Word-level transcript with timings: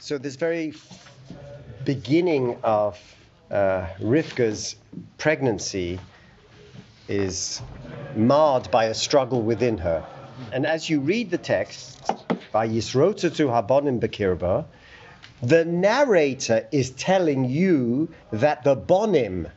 So 0.00 0.16
this 0.16 0.36
very 0.36 0.74
beginning 1.84 2.58
of 2.62 2.96
uh, 3.50 3.88
Rivka's 4.00 4.76
pregnancy 5.18 5.98
is 7.08 7.60
marred 8.14 8.70
by 8.70 8.84
a 8.84 8.94
struggle 8.94 9.42
within 9.42 9.76
her. 9.78 10.06
And 10.52 10.66
as 10.66 10.88
you 10.88 11.00
read 11.00 11.32
the 11.32 11.38
text 11.38 12.00
by 12.52 12.68
Yisrotzatu 12.68 13.48
Habonim 13.48 13.98
Bekirba, 13.98 14.66
the 15.42 15.64
narrator 15.64 16.68
is 16.70 16.90
telling 16.90 17.46
you 17.46 18.08
that 18.30 18.62
the 18.62 18.76
bonim, 18.76 19.50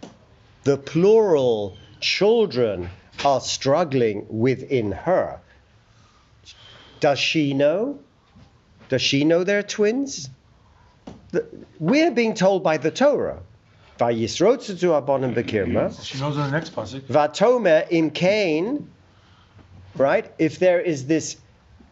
the 0.64 0.78
plural 0.78 1.78
children, 2.00 2.89
are 3.23 3.42
struggling 3.42 4.26
within 4.28 4.92
her. 4.92 5.39
Does 7.00 7.20
she 7.20 7.54
know? 7.54 8.00
Does 8.92 9.02
she 9.02 9.23
know 9.23 9.46
they're 9.46 9.64
twins? 9.64 10.30
The- 11.32 11.46
we're 11.79 12.11
being 12.11 12.34
told 12.34 12.61
by 12.61 12.75
the 12.75 12.92
Torah. 12.92 13.39
Vayisrotzatu 13.98 14.89
Habonim 14.92 15.34
Bekirba. 15.34 16.04
She 16.04 16.20
knows 16.20 16.36
in 16.36 16.42
the 16.43 16.52
next 16.52 16.75
pasuk. 16.75 17.04
Vatomer 17.04 17.88
im 17.89 18.10
Cain, 18.10 18.89
right? 19.96 20.29
If 20.38 20.60
there 20.60 20.82
is 20.82 21.07
this 21.07 21.38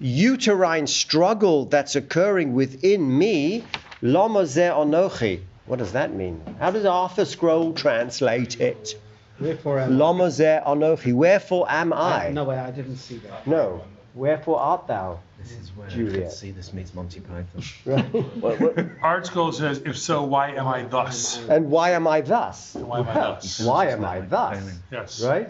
uterine 0.01 0.87
struggle 0.87 1.63
that's 1.65 1.95
occurring 1.95 2.53
within 2.53 3.17
me, 3.17 3.63
Lama 4.01 4.45
ze 4.45 4.63
onochi. 4.63 5.39
What 5.67 5.79
does 5.79 5.93
that 5.93 6.13
mean? 6.13 6.41
How 6.59 6.71
does 6.71 6.83
ArtScroll 6.83 7.77
translate 7.77 8.59
it? 8.59 8.95
Therefore, 9.39 9.79
am 9.79 9.97
Lama 9.97 10.29
ze 10.31 10.59
onochi. 10.67 11.13
Wherefore 11.13 11.65
am 11.69 11.93
I. 11.93 12.27
I? 12.27 12.31
No, 12.31 12.43
wait, 12.43 12.57
I 12.57 12.71
didn't 12.71 12.97
see 12.97 13.19
that. 13.19 13.47
No. 13.47 13.83
Wherefore 14.19 14.59
art 14.59 14.85
thou? 14.87 15.19
This 15.41 15.53
is 15.53 15.69
where 15.75 15.87
I 15.87 15.89
Juliet. 15.89 16.21
can 16.23 16.31
see 16.31 16.51
this 16.51 16.73
meets 16.73 16.93
Monty 16.93 17.21
Python. 17.21 17.63
Right? 17.85 18.03
What- 18.43 18.59
what- 18.59 18.85
Art 19.01 19.25
Scroll 19.25 19.53
says, 19.53 19.81
if 19.85 19.97
so, 19.97 20.23
why 20.23 20.49
am 20.51 20.67
I 20.67 20.83
thus? 20.83 21.39
and 21.47 21.71
why 21.71 21.91
am 21.91 22.05
I 22.05 22.19
thus? 22.19 22.75
Why 22.75 22.99
am 22.99 23.07
I 23.07 23.13
thus? 23.13 23.59
Why 23.61 23.85
am 23.87 24.03
I 24.03 24.19
thus? 24.19 24.61
Yes. 24.91 25.23
Right? 25.23 25.49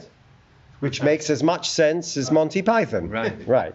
Which 0.82 1.02
makes 1.02 1.32
as 1.32 1.42
much 1.42 1.68
sense 1.70 2.16
as 2.16 2.30
Monty 2.32 2.62
Python. 2.62 3.10
Right. 3.10 3.48
Right. 3.48 3.74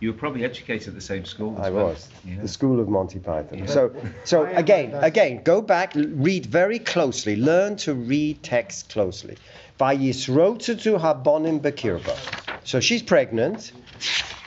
You 0.00 0.10
were 0.12 0.18
probably 0.18 0.44
educated 0.44 0.88
at 0.88 0.94
the 0.94 1.00
same 1.00 1.24
school. 1.24 1.56
As 1.60 1.66
I 1.66 1.70
well. 1.70 1.86
was 1.90 2.08
Yeah. 2.24 2.40
the 2.42 2.48
school 2.48 2.80
of 2.80 2.88
Monty 2.88 3.20
Python. 3.20 3.58
Yeah. 3.60 3.66
So, 3.66 3.94
so 4.24 4.46
again, 4.46 4.94
again, 4.94 5.44
go 5.44 5.62
back, 5.62 5.92
read 5.94 6.46
very 6.46 6.80
closely, 6.80 7.36
learn 7.36 7.76
to 7.86 7.94
read 7.94 8.42
text 8.42 8.88
closely. 8.88 9.36
Vayisrotzatu 9.78 10.98
habonim 11.00 11.60
bekirba. 11.60 12.16
So 12.64 12.80
she's 12.80 13.02
pregnant, 13.02 13.72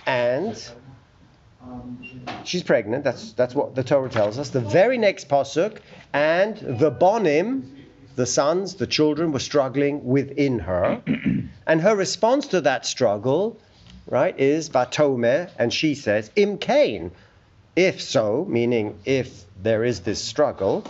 and 0.06 0.58
she's 2.44 2.64
pregnant. 2.64 3.04
That's 3.04 3.34
that's 3.34 3.56
what 3.56 3.76
the 3.76 3.84
Torah 3.84 4.10
tells 4.10 4.38
us. 4.40 4.50
The 4.50 4.62
very 4.62 4.98
next 4.98 5.30
pasuk, 5.30 5.80
and 6.14 6.58
the 6.58 6.92
bonim, 6.92 7.64
the 8.16 8.26
sons, 8.26 8.76
the 8.76 8.88
children, 8.88 9.32
were 9.32 9.40
struggling 9.40 10.06
within 10.06 10.60
her, 10.60 11.02
and 11.68 11.82
her 11.82 11.96
response 11.96 12.48
to 12.48 12.62
that 12.62 12.86
struggle, 12.86 13.60
right, 14.08 14.38
is 14.40 14.70
vatome, 14.70 15.50
and 15.58 15.74
she 15.74 15.96
says 15.96 16.32
im 16.36 16.58
kain. 16.58 17.12
If 17.76 18.02
so, 18.02 18.46
meaning 18.48 19.00
if 19.04 19.44
there 19.62 19.84
is 19.84 20.00
this 20.02 20.24
struggle, 20.24 20.86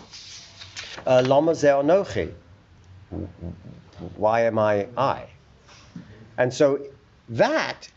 uh, 1.08 1.23
lama 1.25 1.55
ze. 1.55 1.71
Why 4.17 4.41
am 4.41 4.59
I 4.59 4.88
I? 4.95 5.25
And 6.38 6.53
so 6.53 6.80
that 7.30 7.89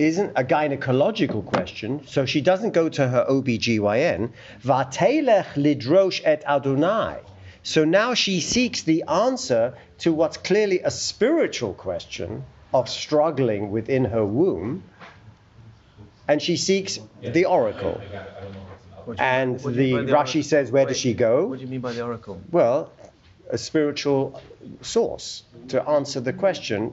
isn't 0.00 0.32
a 0.36 0.42
gynecological 0.44 1.44
question, 1.44 2.06
so 2.06 2.24
she 2.26 2.40
doesn't 2.40 2.72
go 2.72 2.88
to 2.88 3.08
her 3.08 3.24
OBGYN. 3.28 4.30
Vatelech 4.64 5.46
lidrosh 5.56 6.20
et 6.24 6.42
Adonai. 6.46 7.18
So 7.62 7.84
now 7.84 8.14
she 8.14 8.40
seeks 8.40 8.82
the 8.82 9.04
answer 9.06 9.74
to 9.98 10.12
what's 10.12 10.38
clearly 10.38 10.80
a 10.80 10.90
spiritual 10.90 11.74
question 11.74 12.44
of 12.72 12.88
struggling 12.88 13.70
within 13.70 14.06
her 14.06 14.24
womb. 14.24 14.84
And 16.26 16.40
she 16.40 16.56
seeks 16.56 16.98
the 17.20 17.44
oracle. 17.44 18.00
What 19.04 19.16
do 19.16 19.22
you- 19.22 19.28
And 19.28 19.58
the 19.60 19.92
Rashi 20.12 20.42
says, 20.44 20.70
where 20.70 20.86
does 20.86 20.96
she 20.98 21.12
go? 21.14 21.46
What 21.46 21.58
do 21.58 21.64
you 21.64 21.70
mean 21.70 21.80
by 21.80 21.92
the 21.92 22.02
oracle? 22.02 22.40
Well, 22.50 22.92
a 23.52 23.58
spiritual 23.58 24.40
source 24.80 25.42
to 25.68 25.82
answer 25.88 26.20
the 26.20 26.32
question 26.32 26.92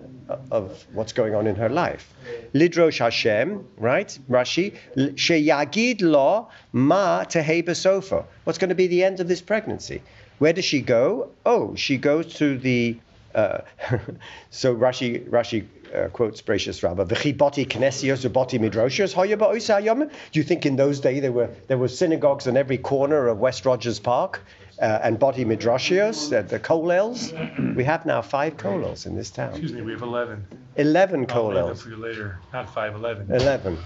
of 0.51 0.85
what's 0.93 1.13
going 1.13 1.35
on 1.35 1.47
in 1.47 1.55
her 1.55 1.69
life. 1.69 2.13
Lidrosh 2.53 2.99
Hashem, 2.99 3.65
right? 3.77 4.17
Rashi, 4.29 4.75
sheyagid 4.95 6.01
lo 6.01 6.49
ma 6.73 7.23
teheba 7.23 7.75
sofa. 7.75 8.25
What's 8.43 8.57
going 8.57 8.69
to 8.69 8.75
be 8.75 8.87
the 8.87 9.03
end 9.03 9.19
of 9.19 9.27
this 9.27 9.41
pregnancy? 9.41 10.01
Where 10.39 10.53
does 10.53 10.65
she 10.65 10.81
go? 10.81 11.29
Oh, 11.45 11.75
she 11.75 11.97
goes 11.97 12.33
to 12.35 12.57
the. 12.57 12.97
Uh, 13.33 13.59
so 14.49 14.75
Rashi 14.75 15.27
Rashi 15.29 15.65
uh, 15.95 16.09
quotes 16.09 16.41
Bereishis 16.41 16.83
Rabbah, 16.83 17.05
"V'chi 17.05 17.35
boti 17.35 17.65
knesios 17.67 18.27
uboti 18.29 18.59
midroshios 18.59 19.13
hoya 19.13 19.37
ba'osa 19.37 19.81
hayom." 19.81 20.09
Do 20.31 20.39
you 20.39 20.43
think 20.43 20.65
in 20.65 20.75
those 20.75 20.99
days 20.99 21.21
there 21.21 21.31
were 21.31 21.49
there 21.67 21.77
were 21.77 21.87
synagogues 21.87 22.47
on 22.47 22.57
every 22.57 22.77
corner 22.77 23.27
of 23.27 23.39
West 23.39 23.65
Rogers 23.65 23.99
Park? 23.99 24.41
uh, 24.79 24.99
and 25.03 25.17
body 25.19 25.43
midrashios, 25.45 26.31
uh, 26.31 26.41
the 26.43 26.59
kollels. 26.59 27.75
We 27.75 27.83
have 27.83 28.05
now 28.05 28.21
five 28.21 28.57
kollels 28.57 29.05
in 29.05 29.15
this 29.15 29.31
town. 29.31 29.49
Excuse 29.49 29.73
me, 29.73 29.81
we 29.81 29.91
have 29.91 30.01
11. 30.01 30.45
Eleven 30.75 31.25
I'll 31.29 31.47
lay 31.47 31.55
kollels. 31.61 31.81
for 31.81 31.89
you 31.89 31.97
later. 31.97 32.39
Not 32.53 32.73
5, 32.73 32.95
11. 32.95 33.31
Eleven. 33.31 33.77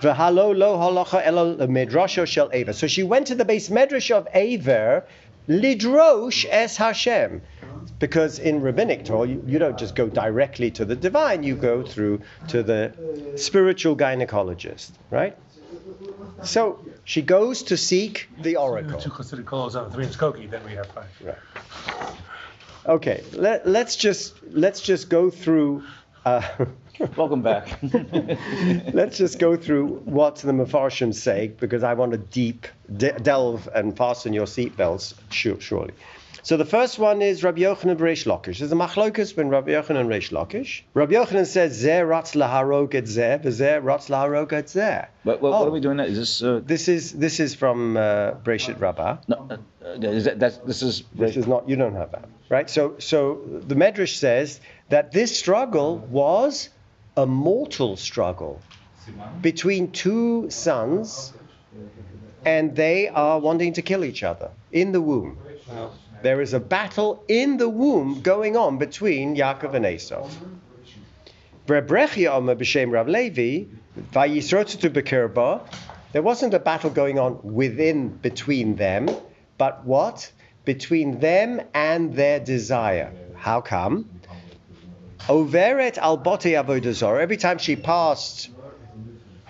V'halo 0.00 0.56
lo 0.56 0.76
halacha 0.76 1.26
elo 1.26 1.56
midrasho 1.66 2.26
shel 2.26 2.50
Aver. 2.52 2.72
So 2.72 2.86
she 2.86 3.02
went 3.02 3.26
to 3.28 3.34
the 3.34 3.44
base 3.44 3.68
medrash 3.68 4.14
of 4.14 4.28
Aver, 4.32 5.04
lidrosh 5.48 6.46
es 6.48 6.76
Hashem. 6.76 7.42
Because 8.02 8.40
in 8.40 8.60
rabbinic 8.62 9.04
Torah, 9.04 9.28
you, 9.28 9.40
you 9.46 9.60
don't 9.60 9.78
just 9.78 9.94
go 9.94 10.08
directly 10.08 10.72
to 10.72 10.84
the 10.84 10.96
divine, 10.96 11.44
you 11.44 11.54
go 11.54 11.84
through 11.84 12.22
to 12.48 12.64
the 12.64 12.92
spiritual 13.36 13.96
gynecologist, 13.96 14.90
right? 15.10 15.36
So 16.42 16.84
she 17.04 17.22
goes 17.22 17.62
to 17.62 17.76
seek 17.76 18.28
the 18.40 18.56
oracle. 18.56 18.98
Two 18.98 19.10
considered 19.10 19.46
colors 19.46 19.76
on 19.76 19.84
the 19.84 19.94
three 19.94 20.04
inch 20.06 20.16
Skokie, 20.18 20.50
then 20.50 20.64
we 20.64 20.72
have 20.72 20.88
5. 20.88 21.36
Okay, 22.86 23.22
let, 23.34 23.68
let's 23.68 23.94
just 23.94 24.34
let's 24.50 24.80
just 24.80 25.08
go 25.08 25.30
through. 25.30 25.84
Uh, 26.24 26.42
Welcome 27.16 27.42
back. 27.42 27.78
let's 28.92 29.16
just 29.16 29.38
go 29.38 29.54
through 29.56 30.00
what 30.04 30.36
the 30.36 30.50
Mefarshim 30.50 31.14
say 31.14 31.54
because 31.60 31.84
I 31.84 31.94
want 31.94 32.10
to 32.10 32.18
deep 32.18 32.66
de- 32.96 33.16
delve 33.20 33.68
and 33.72 33.96
fasten 33.96 34.32
your 34.32 34.46
seatbelts 34.46 35.14
su- 35.30 35.60
surely. 35.60 35.94
So 36.44 36.56
the 36.56 36.64
first 36.64 36.98
one 36.98 37.22
is 37.22 37.44
Rabbi 37.44 37.60
Yochanan 37.60 37.98
Reish 37.98 38.26
Lakish. 38.26 38.58
There's 38.58 38.72
a 38.72 38.74
machlokas 38.74 39.28
between 39.28 39.46
Rabbi 39.48 39.70
Yochanan 39.70 40.00
and 40.00 40.10
Reish 40.10 40.32
Lakish. 40.32 40.82
Rabbi 40.92 41.12
Yochanan 41.12 41.46
says 41.46 41.80
Zeh 41.84 42.06
ratz 42.06 42.32
laharog 42.34 42.94
et 42.96 43.04
zeh, 43.04 43.40
v'zeh 43.40 43.82
ratz 43.82 44.08
laharog 44.08 44.52
et 44.52 44.66
zeh. 44.66 45.06
But 45.24 45.40
what, 45.40 45.52
what 45.52 45.62
Oh. 45.62 45.68
are 45.68 45.70
we 45.70 45.78
doing 45.78 45.98
now? 45.98 46.04
Is 46.04 46.18
this 46.18 46.42
uh, 46.42 46.60
This 46.64 46.88
is 46.88 47.12
this 47.12 47.38
is 47.38 47.54
from 47.54 47.96
uh, 47.96 48.32
Breshit 48.42 48.80
Rabbah. 48.80 49.18
no? 49.28 49.36
Uh, 49.50 49.56
uh, 49.86 50.08
is 50.08 50.24
that, 50.24 50.40
that's, 50.40 50.56
this 50.58 50.82
is 50.82 51.04
This 51.14 51.36
is 51.36 51.46
not, 51.46 51.68
you 51.68 51.76
don't 51.76 51.94
have 51.94 52.10
that, 52.10 52.28
right? 52.48 52.68
So, 52.68 52.96
so 52.98 53.40
the 53.68 53.76
Medrash 53.76 54.16
says 54.16 54.60
that 54.88 55.12
this 55.12 55.38
struggle 55.38 55.98
was 55.98 56.70
a 57.16 57.24
mortal 57.24 57.96
struggle 57.96 58.60
between 59.40 59.92
two 59.92 60.50
sons, 60.50 61.32
and 62.44 62.74
they 62.74 63.08
are 63.08 63.38
wanting 63.38 63.74
to 63.74 63.82
kill 63.82 64.04
each 64.04 64.24
other 64.24 64.50
in 64.72 64.90
the 64.90 65.00
womb. 65.00 65.38
There 66.22 66.40
is 66.40 66.52
a 66.52 66.60
battle 66.60 67.24
in 67.26 67.56
the 67.56 67.68
womb 67.68 68.20
going 68.22 68.56
on 68.56 68.78
between 68.78 69.34
Yaakov 69.34 69.74
and 69.74 69.84
Esau. 69.84 70.28
There 76.12 76.22
wasn't 76.22 76.54
a 76.54 76.58
battle 76.58 76.90
going 76.90 77.18
on 77.18 77.40
within, 77.42 78.08
between 78.08 78.76
them, 78.76 79.08
but 79.58 79.84
what? 79.84 80.30
Between 80.64 81.18
them 81.18 81.60
and 81.74 82.14
their 82.14 82.38
desire. 82.38 83.12
How 83.34 83.60
come? 83.60 84.08
Overet 85.28 85.98
al 85.98 86.16
bote 86.18 86.42
avodah 86.42 86.92
zarah. 86.92 87.22
Every 87.22 87.36
time 87.36 87.58
she 87.58 87.74
passed 87.76 88.50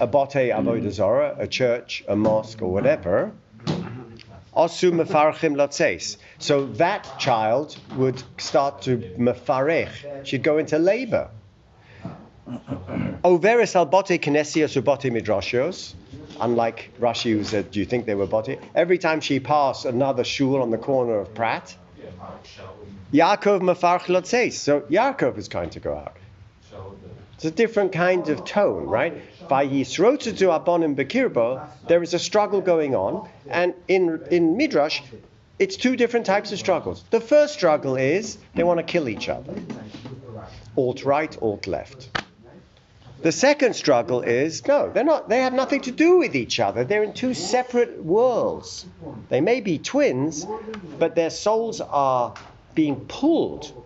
a 0.01 0.07
bote 0.07 0.33
avodah 0.33 0.91
zarah, 0.91 1.37
a 1.39 1.47
church, 1.47 2.03
a 2.09 2.17
mosque, 2.17 2.63
or 2.63 2.73
whatever, 2.73 3.33
osu 4.57 4.93
mefarchim 4.93 5.57
latzeis. 5.57 6.17
So 6.39 6.67
that 6.75 7.19
child 7.19 7.77
would 7.97 8.23
start 8.39 8.83
to 8.83 8.99
mefarech. 9.19 10.25
She'd 10.25 10.43
go 10.43 10.59
into 10.59 10.79
labor. 10.79 11.31
Overis 13.25 13.77
al 13.77 13.87
bote 13.87 14.19
kinesios 14.21 14.81
ubote 14.81 15.11
midrashios. 15.11 15.95
Unlike 16.41 16.91
Rashi, 16.99 17.33
who 17.33 17.45
said, 17.45 17.71
"Do 17.71 17.79
you 17.79 17.87
think 17.87 18.07
they 18.07 18.15
were 18.15 18.27
bote?" 18.27 18.59
Every 18.75 18.99
time 18.99 19.21
she 19.21 19.39
passed 19.39 19.85
another 19.85 20.25
shul 20.25 20.61
on 20.61 20.71
the 20.71 20.79
corner 20.79 21.19
of 21.21 21.35
Pratt, 21.35 21.77
Yaakov 23.13 23.61
mefarch 23.61 24.07
latzeis. 24.07 24.55
So 24.55 24.81
Yaakov 24.83 25.39
is 25.39 25.49
going 25.49 25.71
to 25.71 25.81
go 25.81 25.95
out. 25.95 26.17
It's 27.35 27.45
a 27.45 27.51
different 27.51 27.93
kind 27.93 28.29
of 28.29 28.45
tone, 28.45 28.87
right? 28.87 29.21
By 29.53 29.69
Yisrotutu 29.69 30.49
Abonim 30.49 30.97
Bekirbo, 30.97 31.69
there 31.87 32.03
is 32.03 32.15
a 32.15 32.19
struggle 32.19 32.63
going 32.63 32.95
on, 32.95 33.29
and 33.51 33.75
in 33.87 34.19
in 34.31 34.57
Midrash, 34.57 35.03
it's 35.59 35.77
two 35.77 35.95
different 35.95 36.25
types 36.25 36.53
of 36.53 36.59
struggles. 36.59 37.05
The 37.11 37.21
first 37.21 37.53
struggle 37.53 37.97
is 37.97 38.39
they 38.55 38.65
want 38.65 38.79
to 38.79 38.83
kill 38.83 39.11
each 39.11 39.29
other, 39.29 39.53
alt 40.75 41.05
right, 41.05 41.37
alt 41.43 41.67
left. 41.67 42.09
The 43.21 43.31
second 43.31 43.77
struggle 43.77 44.23
is 44.23 44.67
no, 44.67 44.91
they're 44.91 45.05
not. 45.05 45.29
They 45.29 45.43
have 45.43 45.53
nothing 45.53 45.83
to 45.83 45.91
do 45.91 46.17
with 46.17 46.35
each 46.35 46.59
other. 46.59 46.85
They're 46.85 47.03
in 47.03 47.13
two 47.13 47.35
separate 47.35 48.03
worlds. 48.03 48.87
They 49.29 49.43
may 49.43 49.61
be 49.61 49.77
twins, 49.77 50.47
but 50.99 51.15
their 51.15 51.29
souls 51.29 51.83
are 51.83 52.35
being 52.75 53.05
pulled 53.05 53.82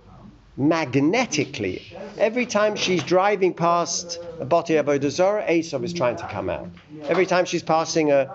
magnetically. 0.57 1.97
Every 2.19 2.47
time 2.47 2.77
she's 2.77 3.03
driving 3.03 3.53
past 3.55 4.19
a 4.41 4.45
Bati 4.45 4.75
Avodah 4.75 5.11
Zarah, 5.11 5.45
Esav 5.45 5.85
is 5.85 5.93
trying 5.93 6.17
to 6.17 6.27
come 6.29 6.49
out. 6.49 6.69
Every 7.05 7.27
time 7.27 7.45
she's 7.45 7.63
passing 7.63 8.11
a, 8.11 8.31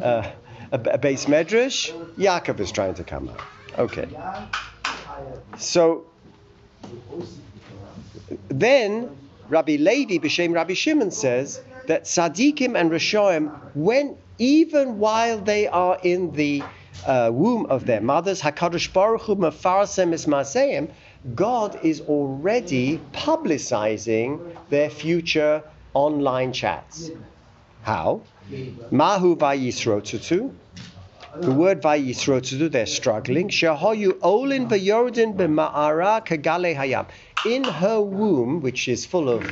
a, 0.00 0.32
a, 0.72 0.80
a 0.80 0.98
base 0.98 1.26
medrash, 1.26 1.92
Yaakov 2.16 2.60
is 2.60 2.70
trying 2.70 2.94
to 2.94 3.04
come 3.04 3.28
out. 3.28 3.40
Okay. 3.78 4.08
So 5.58 6.06
then 8.48 9.16
Rabbi 9.48 9.76
Levi, 9.76 10.18
B'Shem 10.18 10.54
Rabbi 10.54 10.74
Shimon 10.74 11.10
says 11.10 11.60
that 11.86 12.04
Tzaddikim 12.04 12.78
and 12.78 12.90
Rishoim, 12.90 13.56
when 13.74 14.16
even 14.38 14.98
while 14.98 15.38
they 15.38 15.66
are 15.66 15.98
in 16.02 16.32
the 16.32 16.62
uh, 17.06 17.30
womb 17.32 17.66
of 17.66 17.86
their 17.86 18.00
mothers, 18.00 18.42
Hakadosh 18.42 18.92
Baruch 18.92 19.22
Hu 19.22 19.36
mefarsem 19.36 20.12
es 20.12 20.26
maaseim, 20.26 20.90
God 21.34 21.78
is 21.82 22.00
already 22.02 22.98
publicizing 23.12 24.40
their 24.70 24.90
future 24.90 25.62
online 25.94 26.52
chats. 26.52 27.10
How? 27.82 28.20
Mahu 28.90 29.36
vayisrotutu. 29.36 30.52
The 31.38 31.52
word 31.52 31.82
vayisrotutu, 31.82 32.70
they're 32.70 32.86
struggling. 32.86 33.50
Shehoyu 33.50 34.16
olin 34.22 34.68
v'yordin 34.68 35.36
b'ma'ara 35.36 36.24
kagale 36.24 36.74
hayam. 36.74 37.04
In 37.44 37.64
her 37.64 38.00
womb, 38.00 38.62
which 38.62 38.88
is 38.88 39.04
full 39.04 39.28
of 39.28 39.44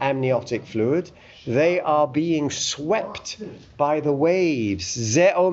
amniotic 0.00 0.66
fluid, 0.66 1.12
they 1.46 1.78
are 1.80 2.08
being 2.08 2.50
swept 2.50 3.36
by 3.76 4.00
the 4.00 4.12
waves. 4.12 5.16
And 5.16 5.44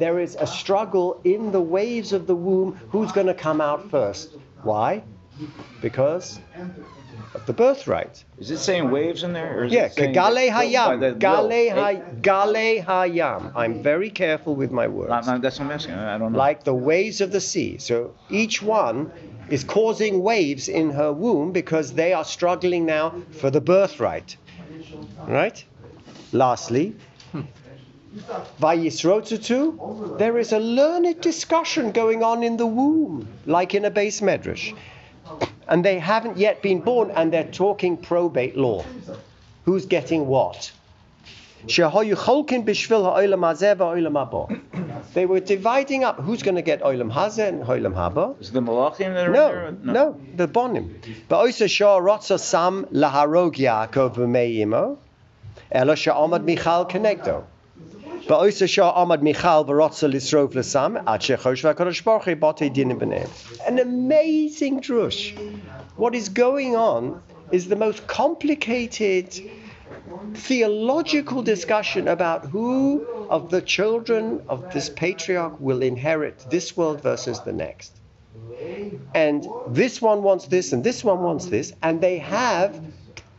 there 0.00 0.20
is 0.20 0.36
a 0.36 0.46
struggle 0.46 1.20
in 1.24 1.50
the 1.52 1.60
waves 1.60 2.12
of 2.12 2.26
the 2.26 2.36
womb. 2.36 2.78
Who's 2.90 3.12
going 3.12 3.26
to 3.26 3.34
come 3.34 3.60
out 3.60 3.90
first? 3.90 4.30
Why? 4.62 5.02
Because 5.82 6.40
of 7.36 7.46
the 7.46 7.52
birthright. 7.52 8.24
Is 8.38 8.50
it 8.50 8.58
saying 8.58 8.90
waves 8.90 9.22
in 9.22 9.32
there? 9.32 9.60
Or 9.60 9.64
is 9.64 9.72
Yeah, 9.72 9.84
it 9.86 9.92
saying 9.94 10.12
Gale 10.12 10.50
Hayam. 10.50 10.96
Oh, 10.96 10.98
the 10.98 11.12
Gale, 11.12 11.42
will? 11.42 11.50
hay, 11.50 12.02
Gale 12.22 12.82
Hayam. 12.82 13.52
I'm 13.54 13.82
very 13.82 14.10
careful 14.10 14.54
with 14.56 14.70
my 14.70 14.88
words. 14.88 15.26
No, 15.26 15.34
no, 15.34 15.38
that's 15.38 15.58
what 15.58 15.66
I'm 15.66 15.72
asking. 15.72 15.94
I 15.94 16.14
I 16.14 16.18
don't 16.18 16.32
know. 16.32 16.38
Like 16.38 16.64
the 16.64 16.74
waves 16.74 17.20
of 17.20 17.30
the 17.32 17.40
sea. 17.40 17.78
So 17.78 18.14
each 18.30 18.62
one 18.62 19.12
is 19.50 19.62
causing 19.64 20.22
waves 20.22 20.68
in 20.68 20.90
her 20.90 21.12
womb 21.12 21.52
because 21.52 21.92
they 21.92 22.12
are 22.12 22.24
struggling 22.24 22.86
now 22.86 23.14
for 23.32 23.50
the 23.50 23.60
birthright. 23.60 24.36
Right? 25.26 25.64
Lastly, 26.32 26.94
Vayisrotutu, 28.60 30.18
there 30.18 30.38
is 30.38 30.52
a 30.52 30.58
learned 30.58 31.20
discussion 31.20 31.92
going 31.92 32.22
on 32.22 32.42
in 32.42 32.56
the 32.56 32.66
womb, 32.66 33.28
like 33.44 33.74
in 33.74 33.84
a 33.84 33.90
base 33.90 34.20
medrash. 34.20 34.74
And 35.68 35.84
they 35.84 35.98
haven't 35.98 36.36
yet 36.38 36.62
been 36.62 36.80
born, 36.80 37.10
and 37.10 37.32
they're 37.32 37.44
talking 37.44 37.96
probate 37.96 38.56
law. 38.56 38.84
Who's 39.64 39.86
getting 39.86 40.26
what? 40.26 40.70
Shehoyu 41.66 42.14
cholkin 42.14 42.64
b'shvil 42.64 43.02
ha'olam 43.02 43.40
hazeh 43.40 43.74
va'olam 43.76 44.12
haba. 44.12 44.60
They 45.14 45.26
were 45.26 45.40
dividing 45.40 46.04
up 46.04 46.20
who's 46.20 46.42
going 46.44 46.54
to 46.54 46.62
get 46.62 46.82
olam 46.82 47.12
hazeh 47.12 47.48
and 47.48 47.62
olam 47.64 47.94
haba. 47.94 48.40
Is 48.40 48.52
the 48.52 48.60
Malachim 48.60 49.14
that 49.14 49.26
are 49.26 49.32
No, 49.32 49.48
there? 49.48 49.74
no, 49.82 50.20
the 50.36 50.46
bonim. 50.46 50.90
But 51.28 51.44
Ba'osa 51.44 51.68
shah 51.68 51.98
rotza 51.98 52.38
sam 52.38 52.84
laharog 52.92 53.54
Yaakov 53.56 54.14
v'me'imo, 54.14 54.98
ela 55.72 55.94
sha'amad 55.94 56.44
Michal 56.44 56.86
kenegdo. 56.86 57.42
An 63.66 63.78
amazing 63.78 64.80
drush. 64.80 65.36
What 65.96 66.14
is 66.14 66.28
going 66.28 66.74
on 66.74 67.22
is 67.52 67.68
the 67.68 67.76
most 67.76 68.06
complicated 68.08 69.32
theological 70.34 71.42
discussion 71.42 72.08
about 72.08 72.46
who 72.46 73.06
of 73.30 73.50
the 73.50 73.60
children 73.62 74.42
of 74.48 74.72
this 74.72 74.88
patriarch 74.88 75.60
will 75.60 75.82
inherit 75.82 76.44
this 76.50 76.76
world 76.76 77.02
versus 77.02 77.40
the 77.40 77.52
next. 77.52 77.92
And 79.14 79.46
this 79.68 80.02
one 80.02 80.22
wants 80.22 80.46
this 80.46 80.72
and 80.72 80.82
this 80.82 81.04
one 81.04 81.20
wants 81.22 81.46
this, 81.46 81.72
and 81.82 82.00
they 82.00 82.18
have 82.18 82.80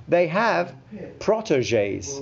they 0.07 0.27
have 0.27 0.73
proteges. 1.19 2.21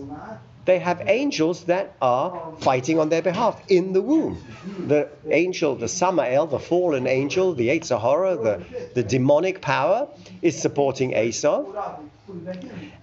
They 0.66 0.80
have 0.80 1.04
angels 1.08 1.66
that 1.66 1.96
are 2.02 2.54
fighting 2.60 3.00
on 3.00 3.10
their 3.10 3.22
behalf 3.22 3.62
in 3.68 3.94
the 3.94 4.02
womb. 4.02 4.44
The 4.88 5.10
angel, 5.30 5.76
the 5.76 5.88
Samael, 5.88 6.48
the 6.48 6.60
fallen 6.60 7.06
angel, 7.08 7.54
the 7.54 7.70
Eitzahara, 7.70 8.42
the, 8.42 8.90
the 8.96 9.04
demonic 9.04 9.62
power, 9.62 10.08
is 10.42 10.60
supporting 10.60 11.16
Esau 11.16 11.66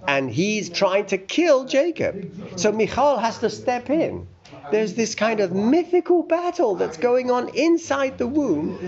and 0.06 0.31
he's 0.31 0.69
trying 0.69 1.06
to 1.06 1.19
kill 1.19 1.64
Jacob. 1.64 2.32
So 2.56 2.73
Michal 2.73 3.19
has 3.19 3.38
to 3.38 3.50
step 3.50 3.91
in. 3.91 4.26
There's 4.70 4.94
this 4.94 5.15
kind 5.15 5.41
of 5.41 5.53
mythical 5.53 6.23
battle 6.23 6.76
that's 6.76 6.97
going 6.97 7.31
on 7.31 7.50
inside 7.55 8.19
the 8.19 8.26
womb 8.26 8.79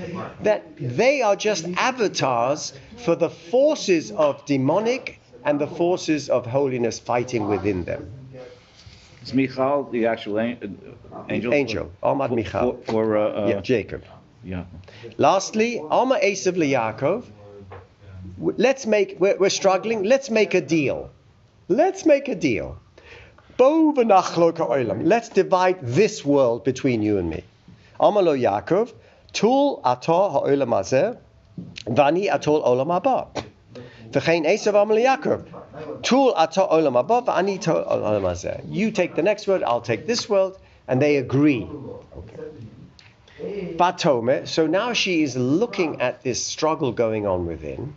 that 0.42 0.64
they 0.78 1.22
are 1.22 1.36
just 1.36 1.66
avatars 1.76 2.72
for 2.98 3.14
the 3.14 3.30
forces 3.30 4.10
of 4.10 4.44
demonic 4.46 5.20
and 5.44 5.60
the 5.60 5.66
forces 5.66 6.30
of 6.30 6.46
holiness 6.46 6.98
fighting 6.98 7.48
within 7.48 7.84
them. 7.84 8.23
Is 9.24 9.32
Michal 9.32 9.84
the 9.90 10.06
actual 10.06 10.38
an- 10.38 10.78
uh, 11.12 11.24
angel? 11.30 11.54
Angel, 11.54 11.90
Ahmad 12.02 12.32
Michal. 12.32 12.72
for, 12.84 12.92
for 12.92 13.16
uh, 13.16 13.44
uh, 13.44 13.48
Yeah, 13.48 13.60
Jacob. 13.60 14.04
yeah. 14.44 14.64
Lastly, 15.16 15.80
Alma 15.80 16.18
Esav 16.22 16.56
Yaakov. 16.56 17.24
Let's 18.38 18.84
make, 18.86 19.16
we're, 19.18 19.36
we're 19.38 19.48
struggling, 19.48 20.02
let's 20.02 20.28
make 20.30 20.54
a 20.54 20.60
deal. 20.60 21.10
Let's 21.68 22.04
make 22.04 22.28
a 22.28 22.34
deal. 22.34 22.78
Bo 23.56 23.92
v'nachlo 23.94 24.54
ka'olam. 24.54 25.02
Let's 25.04 25.28
divide 25.30 25.78
this 25.80 26.24
world 26.24 26.64
between 26.64 27.00
you 27.02 27.18
and 27.18 27.30
me. 27.30 27.44
Alma 27.98 28.20
lo 28.20 28.36
Yaakov, 28.36 28.92
tul 29.32 29.80
atah 29.84 30.32
ha'olam 30.32 30.68
hazeh, 30.68 31.16
vani 31.86 32.28
atol 32.28 32.62
olam 32.66 32.88
haba. 32.88 33.28
V'chein 34.10 34.44
Esav 34.44 34.74
Alma 34.74 34.94
lo 34.94 35.00
Yaakov. 35.00 35.46
You 35.74 36.00
take 38.92 39.14
the 39.14 39.22
next 39.22 39.48
world, 39.48 39.62
I'll 39.64 39.80
take 39.80 40.06
this 40.06 40.28
world, 40.28 40.58
and 40.86 41.00
they 41.02 41.16
agree. 41.16 41.66
Batome, 43.76 44.46
so 44.46 44.66
now 44.66 44.92
she 44.92 45.22
is 45.22 45.36
looking 45.36 46.00
at 46.00 46.22
this 46.22 46.44
struggle 46.44 46.92
going 46.92 47.26
on 47.26 47.46
within, 47.46 47.94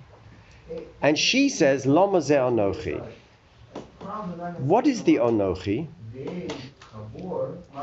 and 1.01 1.17
she 1.17 1.50
says, 1.50 1.86
Lama 1.86 2.22
ze. 2.22 2.36
What 4.57 4.88
is 4.88 5.03
the 5.03 5.17
onochi? 5.17 5.88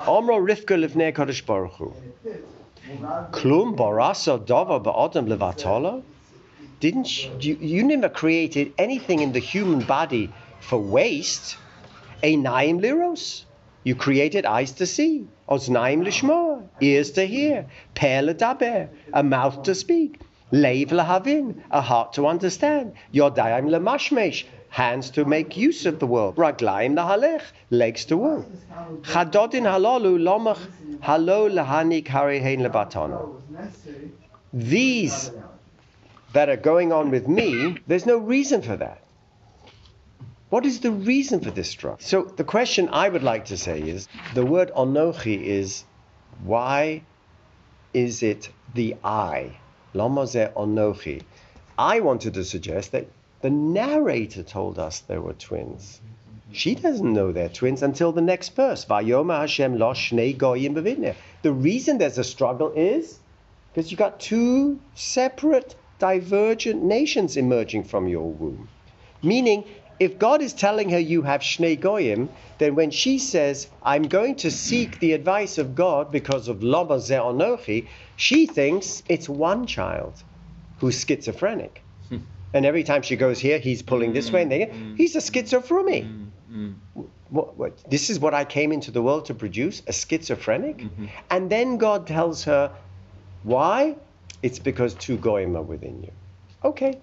Omro 0.06 0.40
rifka 0.40 0.76
livnei 0.76 1.12
kadosh 1.14 1.46
baruch 1.46 1.74
hu. 1.74 1.92
Klum 3.30 3.76
barasa 3.76 4.44
dava 4.44 4.82
ba'adam 4.82 5.28
levatola? 5.28 6.02
Didn't 6.84 7.42
you, 7.42 7.56
you 7.62 7.82
never 7.82 8.10
created 8.10 8.74
anything 8.76 9.20
in 9.20 9.32
the 9.32 9.38
human 9.38 9.86
body 9.86 10.30
for 10.60 10.78
waste? 10.78 11.56
Einaim 12.22 12.78
liros? 12.82 13.44
You 13.84 13.94
created 13.94 14.44
eyes 14.44 14.72
to 14.72 14.84
see, 14.84 15.26
oznaim 15.48 16.02
lishma, 16.04 16.68
ears 16.82 17.12
to 17.12 17.24
hear, 17.26 17.64
per 17.94 18.20
ledaber, 18.26 18.90
a 19.14 19.22
mouth 19.22 19.62
to 19.62 19.74
speak, 19.74 20.20
leiv 20.52 20.88
lahavin, 20.88 21.62
a 21.70 21.80
heart 21.80 22.12
to 22.18 22.26
understand, 22.26 22.92
yodayim 23.14 23.70
lemashmesh, 23.70 24.44
hands 24.68 25.08
to 25.12 25.24
make 25.24 25.56
use 25.56 25.86
of 25.86 25.98
the 26.00 26.06
world, 26.06 26.36
raglaim 26.36 26.96
lahalech, 26.96 27.44
legs 27.70 28.04
to 28.04 28.18
walk. 28.18 28.44
Chadodin 29.04 29.64
halalu 29.72 30.18
lomach 30.28 30.60
halo 31.00 31.48
lahanik 31.48 32.08
harihein 32.08 32.60
lebatana. 32.60 33.18
These 34.52 35.30
that 36.34 36.48
are 36.48 36.56
going 36.56 36.92
on 36.92 37.10
with 37.10 37.26
me, 37.26 37.76
there's 37.86 38.06
no 38.06 38.18
reason 38.18 38.62
for 38.62 38.76
that. 38.76 39.00
What 40.50 40.66
is 40.66 40.80
the 40.80 40.92
reason 40.92 41.40
for 41.40 41.50
this 41.50 41.70
struggle? 41.70 41.98
So 42.00 42.22
the 42.22 42.44
question 42.44 42.88
I 42.92 43.08
would 43.08 43.22
like 43.22 43.46
to 43.46 43.56
say 43.56 43.80
is 43.80 44.08
the 44.34 44.44
word 44.44 44.70
onochi 44.76 45.42
is 45.42 45.84
why 46.44 47.02
is 47.92 48.22
it 48.22 48.50
the 48.74 48.96
I? 49.02 49.56
Lama 49.94 50.26
ze 50.26 50.46
onochi. 50.56 51.22
I 51.78 52.00
wanted 52.00 52.34
to 52.34 52.44
suggest 52.44 52.92
that 52.92 53.06
The 53.44 53.50
narrator 53.50 54.42
told 54.42 54.78
us 54.78 55.00
they 55.00 55.18
were 55.18 55.34
twins. 55.34 56.00
She 56.50 56.74
doesn't 56.74 57.12
know 57.12 57.30
they're 57.30 57.50
twins 57.50 57.82
until 57.82 58.10
the 58.10 58.22
next 58.22 58.56
verse. 58.56 58.86
Vayoma 58.86 59.40
Hashem 59.40 59.76
lo 59.78 59.92
shnei 59.92 60.34
goyim. 60.34 60.72
The 61.42 61.52
reason 61.52 61.98
there's 61.98 62.16
a 62.16 62.24
struggle 62.24 62.72
is 62.74 63.18
because 63.68 63.90
you 63.90 63.98
got 63.98 64.18
two 64.18 64.80
separate, 64.94 65.74
divergent 66.04 66.82
nations 66.82 67.34
emerging 67.38 67.82
from 67.82 68.06
your 68.06 68.28
womb. 68.30 68.68
Meaning, 69.22 69.64
if 69.98 70.18
God 70.18 70.42
is 70.42 70.52
telling 70.52 70.90
her 70.90 70.98
you 70.98 71.22
have 71.22 71.40
Shnei 71.40 71.80
Goyim, 71.80 72.28
then 72.58 72.74
when 72.74 72.90
she 72.90 73.18
says, 73.18 73.68
I'm 73.82 74.02
going 74.02 74.34
to 74.44 74.50
seek 74.50 74.98
the 74.98 75.12
advice 75.12 75.56
of 75.56 75.74
God 75.74 76.12
because 76.12 76.48
of 76.48 76.62
Lama 76.62 76.96
Ze'onochi, 76.96 77.86
she 78.16 78.44
thinks 78.44 79.02
it's 79.08 79.30
one 79.30 79.66
child 79.66 80.22
who's 80.78 81.02
schizophrenic. 81.02 81.80
Hmm. 82.10 82.18
and 82.52 82.66
every 82.66 82.84
time 82.84 83.00
she 83.00 83.16
goes 83.16 83.38
here, 83.38 83.58
he's 83.58 83.80
pulling 83.80 84.12
this 84.12 84.30
way 84.30 84.42
and 84.42 84.52
there. 84.52 84.66
Hmm. 84.66 84.94
He's 84.96 85.16
a 85.16 85.22
schizophrenic. 85.22 86.04
Hmm. 86.04 86.72
What, 87.30 87.56
what, 87.56 87.72
this 87.90 88.10
is 88.10 88.20
what 88.20 88.34
I 88.34 88.44
came 88.44 88.72
into 88.72 88.90
the 88.90 89.00
world 89.00 89.24
to 89.30 89.34
produce, 89.34 89.82
a 89.86 89.92
schizophrenic? 89.92 90.78
Mm-hmm. 90.78 91.06
And 91.30 91.48
then 91.48 91.78
God 91.78 92.06
tells 92.06 92.44
her, 92.44 92.70
why? 93.42 93.96
It's 94.44 94.58
because 94.58 94.92
two 94.92 95.16
goyim 95.16 95.56
are 95.56 95.62
within 95.62 96.02
you. 96.02 96.12
Okay. 96.62 97.00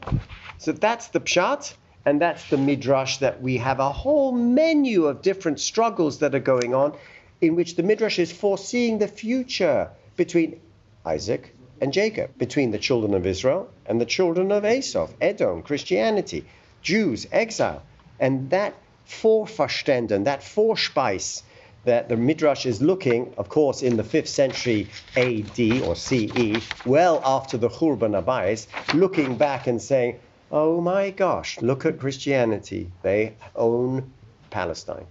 So 0.59 0.73
that's 0.73 1.07
the 1.07 1.19
pshat, 1.19 1.73
and 2.05 2.21
that's 2.21 2.47
the 2.51 2.57
midrash 2.57 3.17
that 3.17 3.41
we 3.41 3.57
have 3.57 3.79
a 3.79 3.91
whole 3.91 4.31
menu 4.31 5.05
of 5.07 5.23
different 5.23 5.59
struggles 5.59 6.19
that 6.19 6.35
are 6.35 6.45
going 6.53 6.75
on, 6.75 6.93
in 7.41 7.55
which 7.55 7.75
the 7.77 7.81
midrash 7.81 8.19
is 8.19 8.31
foreseeing 8.31 8.99
the 8.99 9.07
future 9.07 9.89
between 10.17 10.61
Isaac 11.03 11.55
and 11.81 11.91
Jacob, 11.91 12.37
between 12.37 12.69
the 12.69 12.77
children 12.77 13.15
of 13.15 13.25
Israel 13.25 13.71
and 13.87 13.99
the 13.99 14.05
children 14.05 14.51
of 14.51 14.63
Esau, 14.63 15.07
Edom, 15.19 15.63
Christianity, 15.63 16.45
Jews, 16.83 17.25
exile, 17.31 17.81
and 18.19 18.51
that 18.51 18.75
Vorverständen, 19.07 20.25
that 20.25 20.41
Vorspeise 20.41 21.41
that 21.85 22.09
the 22.09 22.17
Midrash 22.17 22.65
is 22.65 22.81
looking, 22.81 23.33
of 23.37 23.49
course, 23.49 23.81
in 23.81 23.97
the 23.97 24.03
5th 24.03 24.27
century 24.27 24.87
AD 25.15 25.81
or 25.83 25.95
CE, 25.95 26.61
well 26.85 27.21
after 27.25 27.57
the 27.57 27.69
Churban 27.69 28.21
Abayis, 28.21 28.67
looking 28.93 29.35
back 29.35 29.67
and 29.67 29.81
saying, 29.81 30.19
oh 30.51 30.81
my 30.81 31.09
gosh, 31.11 31.59
look 31.61 31.85
at 31.85 31.99
Christianity. 31.99 32.91
They 33.01 33.35
own 33.55 34.11
Palestine. 34.49 35.07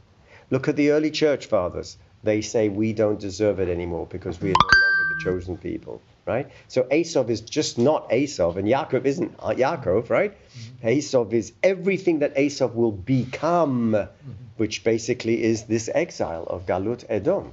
Look 0.51 0.69
at 0.69 0.77
the 0.77 0.91
early 0.91 1.11
church 1.11 1.47
fathers. 1.47 1.97
They 2.23 2.43
say 2.43 2.69
we 2.69 2.93
don't 2.93 3.19
deserve 3.19 3.61
it 3.61 3.69
anymore 3.69 4.07
because 4.07 4.41
we 4.41 4.51
are 4.51 4.55
no 4.61 4.79
longer 4.79 5.15
the 5.15 5.25
chosen 5.25 5.57
people, 5.57 6.03
right? 6.27 6.51
So 6.69 6.87
Esau 6.93 7.27
is 7.27 7.41
just 7.41 7.79
not 7.79 8.13
Esau, 8.13 8.53
and 8.57 8.67
Yaakov 8.67 9.05
isn't 9.05 9.35
uh, 9.39 9.49
Yaakov, 9.51 10.11
right? 10.11 10.33
Mm-hmm. 10.33 10.89
Esau 10.89 11.29
is 11.31 11.53
everything 11.63 12.21
that 12.21 12.39
Esau 12.39 12.67
will 12.67 12.93
become, 12.93 13.93
mm-hmm. 13.93 14.33
which 14.57 14.85
basically 14.85 15.43
is 15.43 15.65
this 15.65 15.89
exile 15.93 16.45
of 16.45 16.67
Galut 16.67 17.05
Edom. 17.09 17.53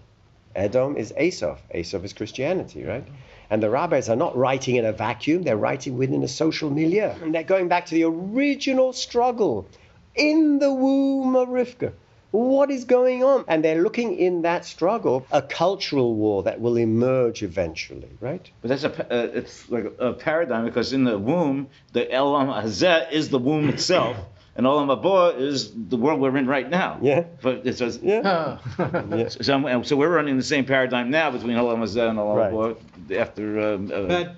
Edom 0.55 0.97
is 0.97 1.13
Esau. 1.19 1.57
Esau 1.73 1.99
is 2.01 2.13
Christianity, 2.13 2.83
right? 2.83 3.05
Mm-hmm. 3.05 3.15
And 3.49 3.63
the 3.63 3.69
rabbis 3.69 4.09
are 4.09 4.15
not 4.15 4.35
writing 4.35 4.75
in 4.75 4.85
a 4.85 4.91
vacuum, 4.91 5.43
they're 5.43 5.57
writing 5.57 5.97
within 5.97 6.23
a 6.23 6.27
social 6.27 6.69
milieu. 6.69 7.11
And 7.21 7.33
they're 7.33 7.43
going 7.43 7.69
back 7.69 7.85
to 7.87 7.95
the 7.95 8.03
original 8.03 8.91
struggle 8.91 9.67
in 10.15 10.59
the 10.59 10.73
womb 10.73 11.35
of 11.35 11.47
Rivka. 11.47 11.93
What 12.37 12.69
is 12.69 12.85
going 12.85 13.23
on? 13.23 13.45
And 13.47 13.63
they're 13.63 13.81
looking 13.81 14.15
in 14.15 14.43
that 14.43 14.63
struggle 14.63 15.25
a 15.31 15.41
cultural 15.41 16.13
war 16.13 16.43
that 16.43 16.61
will 16.61 16.77
emerge 16.77 17.41
eventually, 17.41 18.09
right? 18.19 18.47
But 18.61 18.67
that's 18.69 18.83
a, 18.83 18.91
uh, 18.91 19.27
it's 19.33 19.67
like 19.71 19.91
a 19.97 20.13
paradigm 20.13 20.65
because 20.65 20.93
in 20.93 21.03
the 21.03 21.17
womb, 21.17 21.69
the 21.93 22.11
Elam 22.11 22.47
Hazeh 22.47 23.11
is 23.11 23.29
the 23.29 23.39
womb 23.39 23.69
itself, 23.69 24.17
and 24.55 24.67
Olam 24.67 24.87
Haba 24.95 25.39
is 25.39 25.71
the 25.73 25.97
world 25.97 26.19
we're 26.19 26.37
in 26.37 26.45
right 26.45 26.69
now. 26.69 26.99
Yeah. 27.01 27.23
But 27.41 27.65
it's 27.65 27.79
just, 27.79 28.03
Yeah. 28.03 28.59
yeah. 28.79 29.29
so, 29.29 29.81
so 29.81 29.95
we're 29.95 30.09
running 30.09 30.37
the 30.37 30.43
same 30.43 30.65
paradigm 30.65 31.09
now 31.09 31.31
between 31.31 31.57
Olam 31.57 31.79
Hazeh 31.79 32.07
and 32.07 32.19
Olam 32.19 32.35
Right. 32.35 32.53
Haba 32.53 33.17
after. 33.17 33.73
Um, 33.73 33.91
uh, 33.91 34.07
But 34.07 34.35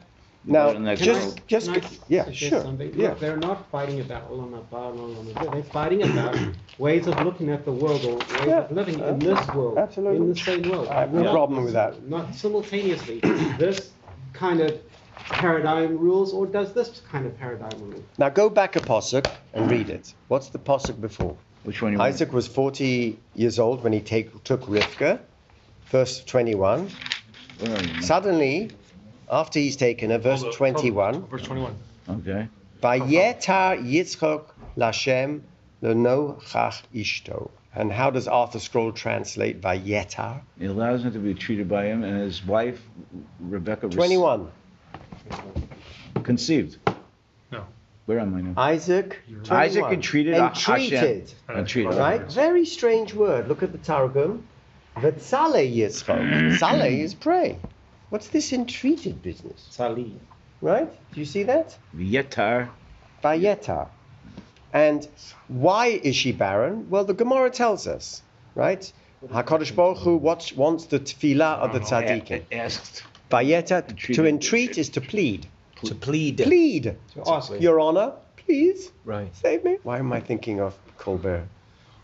Now, 0.50 0.74
the 0.74 0.79
next 0.79 1.01
just, 1.01 1.22
world. 1.22 1.41
just, 1.48 1.68
Can 1.68 1.82
I 1.84 1.88
yeah, 2.08 2.24
suggest 2.25 2.50
sure. 2.50 2.62
something? 2.62 2.94
Yeah. 2.96 3.10
Look, 3.10 3.20
they're 3.20 3.38
not 3.38 3.70
fighting 3.70 4.00
about 4.01 4.27
oh, 4.29 4.38
Olam 4.38 4.51
Haba 4.51 4.91
and 4.91 5.00
Olam 5.00 5.34
oh, 5.36 5.39
Hazeh. 5.39 5.51
They're 5.53 5.63
fighting 5.63 6.03
about 6.03 6.38
ways 6.77 7.08
of 7.08 7.20
looking 7.24 7.50
at 7.50 7.65
the 7.65 7.72
world 7.72 8.03
or 8.06 8.15
ways 8.18 8.48
Yeah, 8.48 8.60
of 8.62 8.72
living 8.72 9.00
in 9.00 9.20
this 9.20 9.48
world, 9.50 9.77
absolutely. 9.77 10.18
in 10.18 10.29
the 10.29 10.39
same 10.39 10.70
world. 10.70 10.88
I 10.88 11.01
have 11.01 11.13
no 11.13 11.24
Not- 11.24 11.32
problem 11.34 11.63
with 11.63 11.74
that. 11.74 12.03
Not 12.08 12.36
simultaneously. 12.36 13.20
this 13.58 13.91
kind 14.34 14.62
of 14.62 14.79
paradigm 15.15 15.98
rules, 15.98 16.34
or 16.34 16.46
does 16.48 16.74
this 16.74 17.01
kind 17.12 17.25
of 17.25 17.38
paradigm 17.38 17.79
rule? 17.82 18.03
Now 18.18 18.29
go 18.29 18.50
back 18.50 18.75
a 18.75 18.79
posuk 18.79 19.29
and 19.53 19.70
read 19.70 19.89
it. 19.89 20.13
What's 20.27 20.50
the 20.50 20.60
posuk 20.60 21.00
before? 21.00 21.38
which 21.63 21.82
one 21.82 21.91
you 21.91 21.98
want? 22.00 22.13
Isaac 22.13 22.34
was 22.34 22.48
40 22.48 23.20
years 23.36 23.60
old 23.60 23.84
when 23.84 23.94
he 23.94 24.00
take, 24.00 24.44
took 24.44 24.62
Rivka, 24.62 25.20
verse 25.88 26.24
21. 26.24 26.89
Where 27.60 27.77
are 27.77 27.84
you? 27.84 28.01
Suddenly, 28.01 28.72
after 29.30 29.60
he's 29.60 29.76
taken 29.76 30.10
her, 30.12 30.18
verse 30.18 30.42
Hold 30.42 30.54
on, 30.54 30.74
hold 30.74 30.76
on. 30.76 31.14
21, 31.22 31.28
Verse 31.28 31.44
21. 31.44 31.76
Okay. 32.10 32.48
Vayetar 32.82 33.78
Yitzchok 33.84 34.46
Lashem 34.78 35.42
Lenochach 35.84 36.82
Ishto. 36.94 37.50
And 37.76 37.92
how 37.92 38.10
does 38.10 38.28
ArtScroll 38.28 38.96
translate 38.96 39.62
Vayetar? 39.62 40.42
He 40.58 40.66
allows 40.66 41.04
him 41.04 41.14
to 41.14 41.20
be 41.20 41.34
treated 41.36 41.70
by 41.70 41.86
him, 41.86 42.04
and 42.04 42.22
his 42.22 42.44
wife, 42.44 42.82
Rebecca, 43.40 43.88
rec- 43.88 43.96
21. 43.96 44.50
conceived. 46.24 46.78
No. 47.52 47.66
Where 48.06 48.20
am 48.20 48.36
I 48.36 48.42
now? 48.42 48.54
Isaac. 48.58 49.20
21. 49.28 49.58
Isaac 49.64 49.84
entreated 49.92 50.34
a- 50.36 50.46
Entreated. 50.48 51.34
Entreated. 51.50 51.96
Right? 51.96 52.22
Very 52.32 52.66
strange 52.66 53.14
word. 53.14 53.48
Look 53.48 53.62
at 53.64 53.72
the 53.72 53.78
Targum. 53.78 54.46
V'tzale 54.98 55.72
Yitzchok. 55.76 56.58
Tzale 56.58 57.00
is 57.00 57.14
pray. 57.14 57.58
What's 58.10 58.30
this 58.30 58.54
entreated 58.54 59.22
business? 59.22 59.68
Sali. 59.70 60.13
Right? 60.62 60.92
Do 61.13 61.20
you 61.20 61.25
see 61.25 61.44
that? 61.44 61.78
Vyetar. 61.96 62.70
Vayeta. 63.24 63.88
And 64.74 65.08
why 65.48 65.88
is 65.88 66.16
she 66.16 66.32
barren? 66.32 66.89
Well, 66.89 67.06
the 67.06 67.13
Gemara 67.13 67.50
tells 67.50 67.88
us, 67.88 68.22
right? 68.56 68.92
Hakadosh 69.28 69.75
Baruch 69.75 69.98
Hu 70.00 70.18
wants, 70.18 70.54
wants 70.54 70.86
the 70.86 71.00
tefillah 71.00 71.58
of 71.60 71.74
the 71.74 71.80
tzaddikim. 71.80 72.44
Asked. 72.51 73.04
Vayeta, 73.30 73.84
to 74.16 74.25
entreat 74.25 74.78
is 74.78 74.89
to 74.89 75.01
plead. 75.01 75.48
To 75.86 75.96
plead. 75.96 76.38
Plead, 76.38 76.96
To 77.13 77.24
ask. 77.30 77.51
Your 77.60 77.80
Honor, 77.80 78.13
please 78.38 78.92
Right. 79.06 79.34
save 79.36 79.63
me. 79.63 79.78
Why 79.84 80.00
am 80.00 80.12
I 80.13 80.20
thinking 80.20 80.60
of 80.60 80.78
Colbert? 80.98 81.48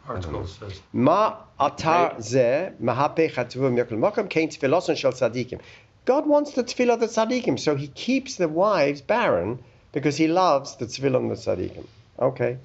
Article 0.07 0.45
says. 0.45 0.81
Ma 0.93 1.37
atar 1.59 2.21
ze 2.21 2.69
mahapech 2.81 3.33
hatuvim 3.33 3.75
yokel 3.77 3.97
mokum 3.97 4.29
kein 4.29 4.49
tefilloson 4.49 4.95
shel 4.95 5.13
tzaddikim. 5.13 5.59
God 6.05 6.27
wants 6.27 6.51
the 6.51 6.63
tefillah 6.63 6.93
of 6.93 6.99
the 6.99 7.07
tzaddikim, 7.07 7.59
so 7.59 7.75
He 7.75 7.87
keeps 7.87 8.35
the 8.35 8.47
wives 8.47 9.01
barren 9.01 9.59
because 9.91 10.15
He 10.17 10.27
loves 10.27 10.75
the 10.75 10.85
tefillah 10.85 11.27
the 11.29 11.35
tzaddikim. 11.35 11.85
Okay. 12.19 12.57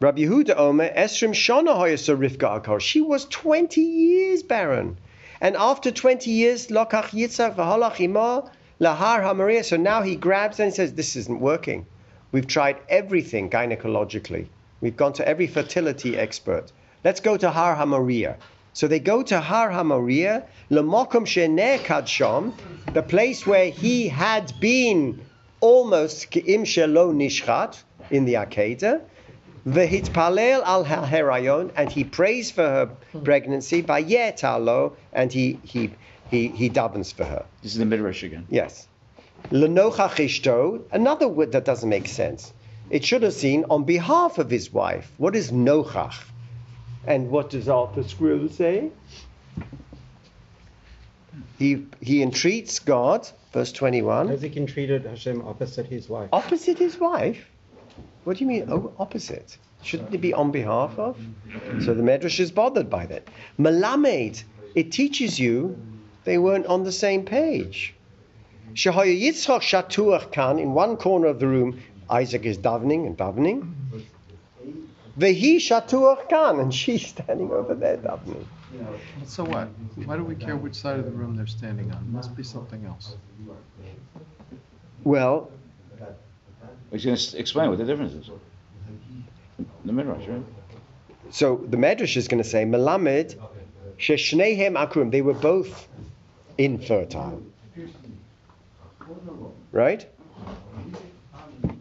Rabbi 0.00 0.22
Yehuda 0.22 0.56
Omer 0.56 0.88
Esrim 0.88 1.30
Shana 1.30 1.76
Hoyasa 1.76 2.16
Rivka 2.18 2.60
Akar. 2.60 2.80
She 2.80 3.00
was 3.00 3.26
20 3.26 3.80
years 3.80 4.42
barren. 4.42 4.96
And 5.40 5.56
after 5.56 5.92
20 5.92 6.28
years, 6.30 6.68
Lokach 6.68 7.10
Yitzhak 7.10 7.54
v'holach 7.54 8.00
ima 8.00 8.50
lahar 8.80 9.22
hamaria. 9.22 9.64
So 9.64 9.76
now 9.76 10.02
he 10.02 10.16
grabs 10.16 10.58
and 10.58 10.72
he 10.72 10.74
says, 10.74 10.94
this 10.94 11.14
isn't 11.14 11.40
working. 11.40 11.86
We've 12.32 12.46
tried 12.46 12.78
everything 12.88 13.50
gynecologically. 13.50 14.46
We've 14.80 14.96
gone 14.96 15.12
to 15.14 15.28
every 15.28 15.46
fertility 15.46 16.18
expert. 16.18 16.72
Let's 17.04 17.20
go 17.20 17.36
to 17.36 17.50
Har 17.50 17.76
Hamaria. 17.76 18.38
So 18.72 18.88
they 18.88 19.00
go 19.00 19.22
to 19.22 19.40
Har 19.40 19.70
Hamaria, 19.70 20.44
Lamokum 20.70 21.26
Shener 21.26 21.78
Kadsham, 21.78 22.54
the 22.94 23.02
place 23.02 23.46
where 23.46 23.70
he 23.70 24.08
had 24.08 24.58
been 24.60 25.26
almost 25.60 26.30
Ke'im 26.30 26.62
Shelo 26.62 27.12
Nishchat 27.14 27.82
in 28.10 28.24
the 28.24 28.34
Akedah. 28.34 29.02
Vehitpalel 29.66 30.62
al 30.64 30.84
herayon, 30.84 31.70
and 31.76 31.90
he 31.92 32.02
prays 32.02 32.50
for 32.50 32.62
her 32.64 32.86
pregnancy. 33.22 33.82
Vayetalo, 33.82 34.96
and 35.12 35.32
he 35.32 35.60
he 35.62 35.94
he 36.30 36.48
he 36.48 36.68
davens 36.68 37.14
for 37.14 37.24
her. 37.24 37.46
This 37.62 37.72
is 37.72 37.78
the 37.78 37.84
midrash 37.84 38.24
again. 38.24 38.46
Yes. 38.50 38.88
Lenochach 39.52 40.16
ishto, 40.16 40.82
another 40.90 41.28
word 41.28 41.52
that 41.52 41.64
doesn't 41.64 41.88
make 41.88 42.08
sense. 42.08 42.52
It 42.90 43.04
should 43.04 43.22
have 43.22 43.34
seen 43.34 43.64
on 43.70 43.84
behalf 43.84 44.38
of 44.38 44.50
his 44.50 44.72
wife. 44.72 45.12
What 45.16 45.36
is 45.36 45.52
nochach? 45.52 46.31
And 47.06 47.30
what 47.30 47.50
does 47.50 47.66
ArtScroll 47.66 48.50
say? 48.50 48.90
He 51.58 51.86
he 52.00 52.22
entreats 52.22 52.78
God, 52.78 53.28
verse 53.52 53.72
21, 53.72 54.28
Hezekiah 54.28 54.66
treated 54.66 55.04
Hashem 55.04 55.42
opposite 55.46 55.86
his 55.86 56.08
wife. 56.08 56.28
opposite 56.32 56.78
his 56.78 56.98
wife. 56.98 57.46
What 58.24 58.36
do 58.36 58.44
you 58.44 58.48
mean 58.48 58.66
oh, 58.68 58.92
opposite? 58.98 59.56
Shouldn't 59.82 60.14
it 60.14 60.20
be 60.20 60.32
on 60.32 60.52
behalf 60.52 60.96
of? 60.98 61.18
So 61.84 61.94
the 61.94 62.02
Medrash 62.02 62.38
is 62.38 62.52
bothered 62.52 62.88
by 62.88 63.06
that. 63.06 63.26
Malamed, 63.58 64.44
it 64.74 64.92
teaches 64.92 65.40
you 65.40 65.76
they 66.24 66.38
weren't 66.38 66.66
on 66.66 66.84
the 66.84 66.92
same 66.92 67.24
page. 67.24 67.94
Shehoya 68.74 69.20
Yitzchak 69.20 69.60
shatuach 69.60 70.30
kan 70.30 70.58
in 70.58 70.72
one 70.72 70.96
corner 70.96 71.26
of 71.26 71.40
the 71.40 71.48
room. 71.48 71.80
Isaac 72.08 72.44
is 72.44 72.58
davening 72.58 73.06
and 73.06 73.16
davening. 73.16 73.74
Vehi 75.18 75.56
shatuach 75.56 76.28
kan, 76.28 76.60
and 76.60 76.74
she's 76.74 77.06
standing 77.06 77.50
over 77.50 77.74
there 77.74 77.98
davening. 77.98 78.44
So 79.26 79.44
what? 79.44 79.68
Why 80.06 80.16
do 80.16 80.24
we 80.24 80.34
care 80.34 80.56
which 80.56 80.74
side 80.74 80.98
of 80.98 81.04
the 81.04 81.10
room 81.10 81.36
they're 81.36 81.46
standing 81.46 81.90
on? 81.92 81.98
It 81.98 82.08
Must 82.08 82.34
be 82.34 82.42
something 82.42 82.84
else. 82.86 83.16
Well, 85.04 85.50
He's 86.90 87.04
going 87.04 87.16
to 87.16 87.38
explain 87.38 87.70
what 87.70 87.78
the 87.78 87.84
difference 87.84 88.12
is. 88.12 88.30
The 89.84 89.92
midrash, 89.92 90.28
right? 90.28 90.42
so 91.30 91.64
the 91.68 91.78
Medrash 91.78 92.16
is 92.16 92.28
going 92.28 92.42
to 92.42 92.48
say, 92.48 92.64
Melamed 92.64 93.36
sheshnehem 93.98 94.74
akrum. 94.74 95.10
They 95.10 95.22
were 95.22 95.32
both 95.32 95.88
infertile. 96.58 97.42
Right? 99.72 100.06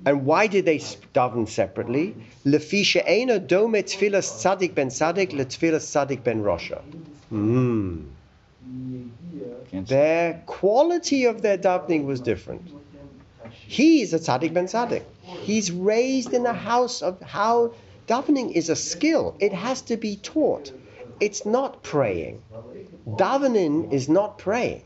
And 0.05 0.25
why 0.25 0.47
did 0.47 0.65
they 0.65 0.77
daven 0.77 1.47
separately? 1.47 2.15
Lefi 2.45 2.83
she'ena 2.83 3.39
dome 3.39 3.73
tfilas 3.73 4.27
tzadik 4.41 4.73
ben 4.73 4.89
tzadik 4.89 5.31
letfilas 5.31 5.85
tzadik 5.85 6.23
ben 6.23 6.41
rosha. 6.41 6.81
Hmm. 7.29 8.05
Their 9.71 10.41
quality 10.45 11.25
of 11.25 11.41
their 11.41 11.57
davening 11.57 12.05
was 12.05 12.19
different. 12.19 12.67
He 13.67 14.01
is 14.01 14.13
a 14.13 14.19
tzaddik 14.19 14.53
ben 14.53 14.65
tzaddik. 14.65 15.03
He's 15.21 15.71
raised 15.71 16.33
in 16.33 16.45
a 16.45 16.53
house 16.53 17.01
of 17.01 17.21
how 17.21 17.73
davening 18.07 18.51
is 18.51 18.69
a 18.69 18.75
skill. 18.75 19.35
It 19.39 19.53
has 19.53 19.81
to 19.83 19.97
be 19.97 20.15
taught. 20.17 20.71
It's 21.19 21.45
not 21.45 21.83
praying. 21.83 22.41
Davening 23.07 23.93
is 23.93 24.09
not 24.09 24.37
praying. 24.37 24.83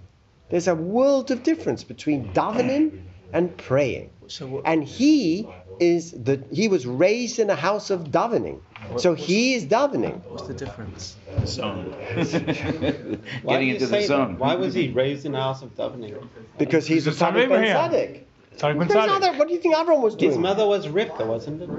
There's 0.49 0.67
a 0.67 0.75
world 0.75 1.31
of 1.31 1.41
difference 1.43 1.83
between 1.83 2.33
davening 2.33 3.01
and 3.33 3.55
praying. 3.57 4.09
So 4.27 4.47
what, 4.47 4.63
And 4.65 4.83
he 4.83 5.47
is 5.79 6.11
the 6.11 6.43
he 6.51 6.67
was 6.67 6.85
raised 6.85 7.39
in 7.39 7.49
a 7.49 7.55
house 7.55 7.89
of 7.89 8.05
davening. 8.11 8.59
So 8.97 9.13
he 9.13 9.55
is 9.55 9.65
davening. 9.65 10.21
what's 10.25 10.47
the 10.47 10.53
difference? 10.53 11.15
Zone. 11.45 11.91
Why 12.15 12.21
do 12.21 13.19
Getting 13.47 13.67
you 13.67 13.73
into 13.75 13.87
say 13.87 13.91
the 14.03 14.07
that? 14.07 14.07
zone. 14.07 14.37
Why 14.37 14.55
was 14.55 14.73
he 14.73 14.89
raised 14.91 15.25
in 15.25 15.31
the 15.33 15.39
house 15.39 15.61
of 15.63 15.75
davening? 15.75 16.27
Because 16.57 16.85
he's 16.87 17.07
a 17.07 17.09
He's 17.11 17.19
the 17.19 17.25
tzaddik 17.25 17.49
ben 17.49 17.63
tzaddik. 17.63 18.21
Tzaddik 18.57 18.79
ben 18.79 18.87
Tzaddik. 18.87 19.37
What 19.37 19.47
do 19.47 19.53
you 19.53 19.59
think 19.59 19.75
Avram 19.75 20.01
was 20.01 20.15
doing? 20.15 20.31
His 20.31 20.39
mother 20.39 20.65
was 20.67 20.87
Rivka, 20.87 21.25
wasn't 21.25 21.61
it? 21.63 21.69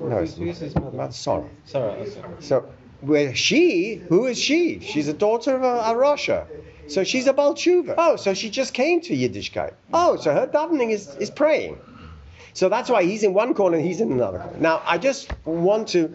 No, 0.00 0.18
it's 0.18 0.34
Who's 0.36 0.58
his 0.58 0.74
mother? 0.74 0.96
not 0.96 1.14
Sarah. 1.14 1.42
Oh, 1.44 1.48
sorry. 1.64 2.00
okay. 2.00 2.12
So, 2.40 2.68
where 3.00 3.34
she, 3.34 3.96
who 4.08 4.26
is 4.26 4.38
she? 4.38 4.80
She's 4.80 5.08
a 5.08 5.12
daughter 5.12 5.54
of 5.56 5.62
a, 5.62 5.66
a 5.66 5.94
Rasha. 5.94 6.46
So 6.88 7.04
she's 7.04 7.26
a 7.26 7.34
Balchuva. 7.34 7.94
Oh, 7.98 8.16
so 8.16 8.34
she 8.34 8.50
just 8.50 8.74
came 8.74 9.00
to 9.02 9.14
Yiddishkeit. 9.14 9.74
Oh, 9.92 10.16
so 10.16 10.32
her 10.32 10.46
davening 10.46 10.90
is, 10.90 11.14
is 11.16 11.30
praying. 11.30 11.78
So 12.54 12.68
that's 12.68 12.90
why 12.90 13.04
he's 13.04 13.22
in 13.22 13.34
one 13.34 13.54
corner 13.54 13.76
and 13.76 13.86
he's 13.86 14.00
in 14.00 14.10
another 14.12 14.38
corner. 14.38 14.58
Now, 14.58 14.82
I 14.86 14.98
just 14.98 15.30
want 15.44 15.88
to, 15.88 16.14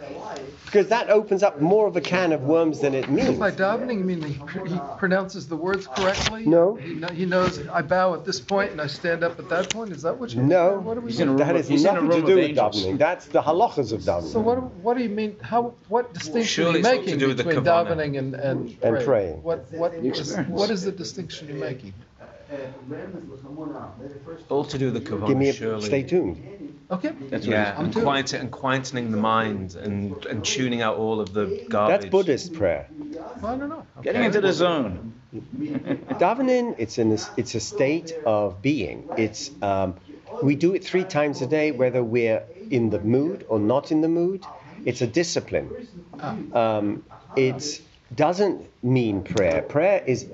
because 0.65 0.87
that 0.89 1.09
opens 1.09 1.43
up 1.43 1.61
more 1.61 1.87
of 1.87 1.95
a 1.95 2.01
can 2.01 2.31
of 2.33 2.41
worms 2.41 2.79
than 2.79 2.93
it 2.95 3.09
means. 3.09 3.37
By 3.39 3.51
davening, 3.51 3.99
you 3.99 4.03
mean 4.03 4.21
he, 4.23 4.33
pr- 4.45 4.65
he 4.65 4.79
pronounces 4.97 5.47
the 5.47 5.55
words 5.55 5.87
correctly? 5.87 6.45
No. 6.45 6.75
He, 6.75 7.01
he 7.13 7.25
knows 7.25 7.65
I 7.67 7.81
bow 7.81 8.13
at 8.15 8.25
this 8.25 8.39
point 8.39 8.71
and 8.71 8.81
I 8.81 8.87
stand 8.87 9.23
up 9.23 9.39
at 9.39 9.49
that 9.49 9.69
point. 9.69 9.91
Is 9.91 10.01
that 10.01 10.17
what 10.17 10.31
you? 10.33 10.39
Mean? 10.39 10.49
No, 10.49 10.79
What 10.79 10.95
do 10.95 11.01
we? 11.01 11.11
He's 11.11 11.19
in 11.19 11.27
a 11.27 11.31
room 11.31 11.37
that 11.39 11.55
has 11.55 11.67
he's 11.67 11.83
nothing 11.83 12.09
to 12.09 12.15
do 12.21 12.35
with 12.35 12.37
angels. 12.39 12.83
davening. 12.85 12.97
That's 12.97 13.25
the 13.27 13.41
halachas 13.41 13.91
of 13.93 14.01
davening. 14.01 14.31
So 14.31 14.39
what? 14.39 14.55
do- 14.55 14.61
What 14.81 14.97
do 14.97 15.03
you 15.03 15.09
mean? 15.09 15.37
How? 15.41 15.73
What 15.87 16.13
distinction 16.13 16.43
surely 16.45 16.69
are 16.69 16.73
you 16.73 16.79
it's 16.79 16.85
not 16.87 16.91
to 16.93 16.99
making 17.01 17.17
do 17.19 17.27
with 17.27 17.37
the 17.37 17.43
between 17.43 17.63
kavanah. 17.65 17.87
davening 17.95 18.17
and 18.19 18.35
and, 18.35 18.77
And 18.81 19.05
praying. 19.05 19.43
What? 19.43 19.71
What? 19.71 19.93
What 19.93 20.17
is, 20.17 20.35
what 20.47 20.69
is 20.69 20.83
the 20.83 20.91
distinction 20.91 21.47
you're 21.47 21.57
making? 21.57 21.93
All 24.49 24.65
to 24.65 24.77
do 24.77 24.91
with 24.91 25.03
the 25.03 25.09
kavanah, 25.09 25.27
Give 25.27 25.37
me 25.37 25.49
a, 25.49 25.53
surely. 25.53 25.81
stay 25.81 26.03
tuned. 26.03 26.37
Okay. 26.91 27.11
That's 27.29 27.45
what 27.47 27.53
Yeah, 27.53 27.75
I'm 27.77 27.85
and, 27.85 27.93
too. 27.93 28.01
quiet, 28.01 28.33
and 28.33 28.51
quietening 28.51 29.11
the 29.11 29.17
mind 29.17 29.75
and, 29.75 30.25
and 30.25 30.45
tuning 30.45 30.81
out 30.81 30.97
all 30.97 31.19
of 31.19 31.33
the 31.33 31.45
garbage. 31.69 32.01
That's 32.01 32.11
Buddhist 32.11 32.53
prayer. 32.53 32.89
Well, 33.41 33.55
I 33.55 33.57
don't 33.57 33.69
know. 33.69 33.85
Getting 34.01 34.23
into 34.23 34.41
the 34.41 34.53
zone. 34.53 35.13
Davening, 35.33 36.75
it's 36.77 36.97
in 36.97 37.09
this, 37.09 37.29
it's 37.37 37.55
a 37.55 37.59
state 37.59 38.15
of 38.25 38.61
being. 38.61 39.07
It's 39.17 39.49
um, 39.61 39.95
we 40.43 40.55
do 40.55 40.75
it 40.75 40.83
three 40.83 41.05
times 41.05 41.41
a 41.41 41.47
day, 41.47 41.71
whether 41.71 42.03
we're 42.03 42.43
in 42.69 42.89
the 42.89 42.99
mood 42.99 43.45
or 43.47 43.59
not 43.59 43.91
in 43.91 44.01
the 44.01 44.07
mood. 44.09 44.45
It's 44.85 45.01
a 45.01 45.07
discipline. 45.07 45.87
Um, 46.53 47.03
it 47.35 47.81
doesn't 48.13 48.67
mean 48.83 49.23
prayer. 49.23 49.61
Prayer 49.63 50.03
is 50.05 50.27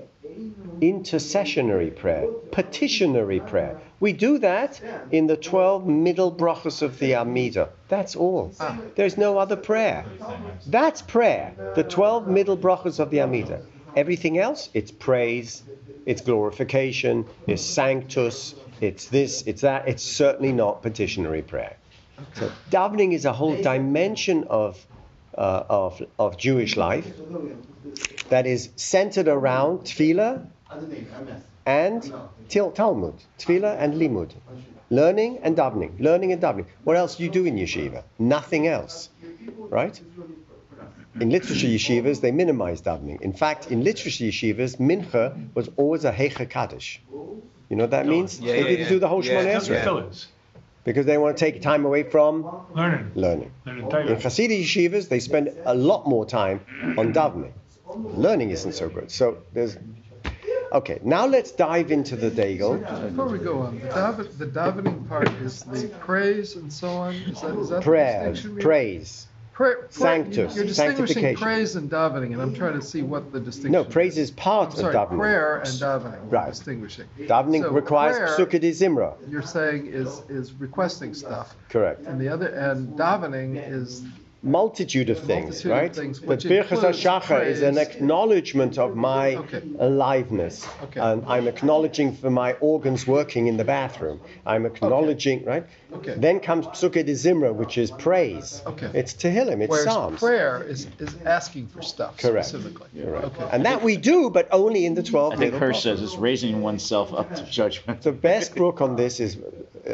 intercessionary 0.82 1.96
prayer, 1.96 2.28
petitionary 2.52 3.40
prayer. 3.40 3.80
We 4.00 4.14
do 4.14 4.38
that 4.40 4.82
in 5.12 5.28
the 5.28 5.36
12 5.38 5.86
middle 5.86 6.32
brachas 6.32 6.82
of 6.82 7.00
the 7.00 7.16
Amida. 7.16 7.70
That's 7.90 8.16
all. 8.16 8.54
There's 8.96 9.18
no 9.18 9.38
other 9.38 9.56
prayer. 9.56 10.06
That's 10.68 11.02
prayer, 11.02 11.54
the 11.76 11.84
12 11.84 12.28
middle 12.28 12.58
brachas 12.58 13.00
of 13.00 13.10
the 13.10 13.22
Amida. 13.22 13.62
Everything 13.96 14.38
else, 14.38 14.70
it's 14.74 14.92
praise, 14.92 15.64
it's 16.06 16.22
glorification, 16.22 17.26
it's 17.48 17.64
sanctus, 17.64 18.56
it's 18.82 19.08
this, 19.08 19.44
it's 19.46 19.62
that. 19.62 19.88
It's 19.88 20.04
certainly 20.04 20.54
not 20.54 20.82
petitionary 20.82 21.42
prayer. 21.42 21.76
So 22.34 22.52
davening 22.70 23.14
is 23.14 23.26
a 23.26 23.34
whole 23.34 23.62
dimension 23.62 24.46
of, 24.50 24.86
uh, 25.38 25.64
of, 25.70 26.02
of 26.18 26.38
Jewish 26.38 26.78
life 26.78 27.12
that 28.30 28.46
is 28.46 28.70
centered 28.76 29.28
around 29.28 29.80
tefillah 29.80 30.46
and 31.66 32.14
til- 32.48 32.72
Talmud, 32.72 33.14
tefillah 33.38 33.76
and 33.80 33.94
limud, 33.96 34.32
learning 34.90 35.40
and 35.44 35.56
davening, 35.58 36.00
learning 36.00 36.32
and 36.32 36.42
davening. 36.42 36.66
What 36.84 36.96
else 36.98 37.16
do 37.16 37.24
you 37.24 37.30
do 37.30 37.46
in 37.46 37.56
yeshiva? 37.58 38.04
Nothing 38.18 38.68
else, 38.68 39.10
right? 39.70 40.00
In 41.20 41.30
literature 41.32 41.68
yeshivas, 41.68 42.22
they 42.22 42.32
minimize 42.32 42.82
davening. 42.82 43.22
In 43.22 43.34
fact, 43.34 43.72
in 43.72 43.84
literature 43.84 44.26
yeshivas, 44.26 44.78
mincha 44.78 45.54
was 45.56 45.70
always 45.76 46.06
a 46.06 46.12
heicha 46.12 46.50
kaddish. 46.50 47.02
You 47.70 47.76
know 47.76 47.84
what 47.84 47.92
that 47.92 48.08
means? 48.08 48.40
Yeah, 48.40 48.54
they 48.54 48.62
yeah, 48.62 48.68
didn't 48.70 48.80
yeah. 48.84 48.90
do 48.90 49.00
the 49.00 49.08
whole 49.08 49.24
Yeah, 49.24 49.42
Shemona 49.44 49.54
That's 49.54 49.68
Esrei 49.68 49.76
what 49.76 49.84
fillers. 49.84 50.28
because 50.86 51.06
they 51.06 51.18
want 51.18 51.38
to 51.38 51.46
take 51.46 51.62
time 51.62 51.86
away 51.86 52.04
from 52.04 52.46
Learning. 52.74 53.12
learning. 53.16 53.52
Learning 53.66 53.84
In 53.84 53.90
Torah. 53.90 54.16
Hasidic 54.16 54.64
yeshivas, 54.64 55.10
they 55.10 55.20
spend 55.20 55.50
a 55.66 55.76
lot 55.76 56.08
more 56.08 56.26
time 56.26 56.62
on 56.98 57.14
davening. 57.14 57.52
Learning 57.96 58.50
isn't 58.52 58.74
so 58.74 58.90
good. 58.90 59.12
So 59.12 59.38
there's. 59.54 59.78
Okay, 60.72 61.00
now 61.04 61.26
let's 61.26 61.52
dive 61.52 61.92
into 61.92 62.16
the 62.16 62.30
Degel. 62.30 62.78
Before 62.78 63.28
we 63.28 63.40
go 63.40 63.60
on, 63.62 63.80
the, 63.80 63.88
daven, 63.88 64.38
the 64.38 64.46
davening 64.46 65.08
part 65.08 65.28
is 65.42 65.64
the 65.64 65.88
praise 66.00 66.56
and 66.56 66.72
so 66.72 66.88
on. 66.90 67.14
Is 67.16 67.42
that, 67.42 67.58
is 67.58 67.70
that 67.70 67.76
the 67.78 67.82
Prayers, 67.82 68.36
distinction? 68.36 68.56
we- 68.56 68.62
praise. 68.62 69.26
Pra- 69.54 69.76
pra- 69.76 69.92
Sanctus, 69.92 70.56
You're 70.56 70.64
distinguishing 70.66 71.06
sanctification. 71.08 71.42
praise 71.44 71.76
and 71.76 71.90
davening, 71.92 72.32
and 72.34 72.42
I'm 72.42 72.54
trying 72.56 72.80
to 72.80 72.82
see 72.86 73.02
what 73.02 73.34
the 73.34 73.42
distinction. 73.42 73.74
No, 73.74 73.84
praise 73.84 74.18
is 74.18 74.30
I'm 74.30 74.36
part 74.38 74.74
sorry, 74.74 74.96
of 74.96 75.10
davening. 75.10 75.18
prayer 75.18 75.58
and 75.58 75.68
davening. 75.68 76.32
Right. 76.32 76.50
Distinguishing. 76.52 77.08
Davening 77.20 77.64
So 77.64 77.72
requires 77.72 78.16
prayer- 78.18 78.48
pesukei 78.48 78.62
de 78.62 78.72
zimra. 78.72 79.16
You're 79.30 79.42
saying 79.42 79.88
is 79.88 80.22
is 80.30 80.54
requesting 80.54 81.14
stuff, 81.14 81.56
Correct. 81.70 82.06
and 82.06 82.22
the 82.22 82.30
other 82.30 82.48
and 82.48 82.98
davening 82.98 83.58
is 83.70 84.04
Multitude 84.42 85.10
of 85.10 85.20
things, 85.20 85.66
Multitude 85.66 85.72
of 85.72 85.78
right? 85.78 85.94
things, 85.96 86.20
but 86.22 86.30
which 86.30 86.44
Birchas 86.46 86.72
includes 86.72 87.04
HaShachar 87.04 87.46
is 87.46 87.62
an 87.62 87.78
acknowledgement 87.78 88.78
of 88.78 88.96
my 88.96 89.36
Okay. 89.36 89.62
aliveness. 89.80 90.66
Okay. 90.84 91.02
And 91.02 91.26
I'm 91.28 91.50
acknowledging 91.50 92.16
for 92.16 92.30
my 92.30 92.54
organs 92.62 93.06
working 93.06 93.48
in 93.48 93.58
the 93.58 93.66
bathroom. 93.66 94.22
I'm 94.46 94.66
acknowledging, 94.66 95.44
right? 95.44 95.66
Okay. 95.94 96.14
Then 96.18 96.40
comes 96.40 96.68
Pesukei 96.68 97.06
de 97.06 97.12
Zimra, 97.16 97.54
which 97.54 97.78
is 97.78 97.92
praise. 97.92 98.62
Okay. 98.66 98.90
It's 98.94 99.14
Tehillim, 99.14 99.60
it's 99.60 99.70
whereas 99.70 99.84
Psalms. 99.84 100.20
prayer 100.20 100.64
is 100.64 100.88
is 101.00 101.14
asking 101.26 101.68
for 101.68 101.82
stuff 101.82 102.18
Correct. 102.18 102.46
specifically. 102.48 102.88
Correct. 103.04 103.26
Okay. 103.26 103.50
And 103.52 103.66
that 103.66 103.84
we 103.84 103.98
do, 103.98 104.30
but 104.30 104.48
only 104.54 104.86
in 104.86 104.94
the 104.94 105.04
12 105.04 105.34
I 105.34 105.36
think 105.36 105.54
middle 105.54 105.60
Hirsch 105.68 105.84
says 105.84 106.02
it's 106.02 106.16
raising 106.16 106.62
oneself 106.62 107.14
up 107.14 107.36
to 107.36 107.44
judgment. 107.44 108.04
The 108.04 108.14
best 108.14 108.56
book 108.56 108.80
on 108.80 108.96
this 108.96 109.20
is 109.20 109.36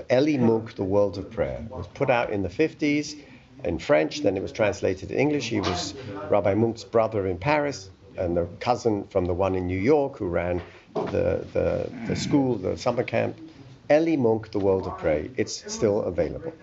Elie 0.08 0.38
Munk, 0.38 0.76
The 0.76 0.84
World 0.84 1.18
of 1.18 1.32
Prayer. 1.32 1.66
It 1.66 1.72
was 1.76 1.88
put 1.88 2.12
out 2.12 2.30
in 2.30 2.44
the 2.44 2.50
50s 2.50 3.16
in 3.66 3.80
French, 3.80 4.22
then 4.22 4.38
it 4.38 4.42
was 4.42 4.52
translated 4.52 5.12
in 5.12 5.20
English. 5.20 5.50
He 5.50 5.60
was 5.60 5.94
Rabbi 6.30 6.54
Munk's 6.54 6.84
brother 6.84 7.28
in 7.28 7.38
Paris 7.38 7.90
and 8.18 8.38
the 8.38 8.48
cousin 8.60 9.06
from 9.08 9.26
the 9.26 9.34
one 9.34 9.56
in 9.56 9.68
New 9.68 9.80
York 9.80 10.18
who 10.18 10.28
ran 10.28 10.62
the, 10.94 11.46
the, 11.52 11.90
the 12.08 12.16
school, 12.16 12.56
the 12.56 12.78
summer 12.78 13.04
camp. 13.04 13.38
Elie 13.88 14.18
Munk, 14.18 14.52
The 14.52 14.58
World 14.58 14.88
of 14.88 14.98
Prayer. 14.98 15.28
It's 15.38 15.72
still 15.72 16.02
available. 16.02 16.54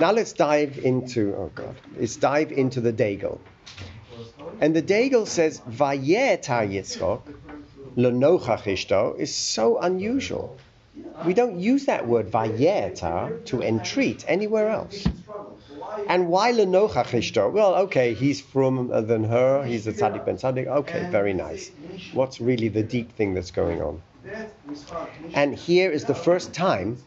Now 0.00 0.12
let's 0.12 0.32
dive 0.32 0.78
into, 0.78 1.34
oh 1.34 1.50
God, 1.54 1.74
let's 1.98 2.16
dive 2.16 2.52
into 2.52 2.80
the 2.80 2.92
Degel. 2.92 3.38
And 4.60 4.74
the 4.74 4.80
Degel 4.80 5.26
says, 5.26 5.60
Vayetar 5.60 6.66
Yitzchok, 6.66 7.20
Lenochach 7.96 8.62
Ishto, 8.62 9.18
is 9.18 9.34
so 9.34 9.78
unusual. 9.78 10.56
We 11.26 11.34
don't 11.34 11.58
use 11.58 11.86
that 11.86 12.06
word 12.06 12.30
vayetar 12.30 13.44
to 13.46 13.62
entreat 13.62 14.24
anywhere 14.28 14.68
else. 14.68 15.06
And 16.08 16.28
why 16.28 16.52
lenochach 16.52 17.10
ishto? 17.20 17.50
Well, 17.52 17.74
okay, 17.86 18.14
he's 18.14 18.40
from 18.40 18.90
uh, 18.90 19.00
than 19.00 19.24
her. 19.24 19.64
He's 19.64 19.86
a 19.86 19.92
tzaddik 19.92 20.24
ben 20.24 20.36
tzaddik. 20.36 20.66
Okay, 20.66 21.08
very 21.10 21.34
nice. 21.34 21.70
What's 22.12 22.40
really 22.40 22.68
the 22.68 22.82
deep 22.82 23.12
thing 23.12 23.34
that's 23.34 23.50
going 23.50 23.82
on? 23.82 24.02
And 25.34 25.54
here 25.54 25.90
is 25.90 26.04
the 26.04 26.14
first 26.14 26.54
time 26.54 26.98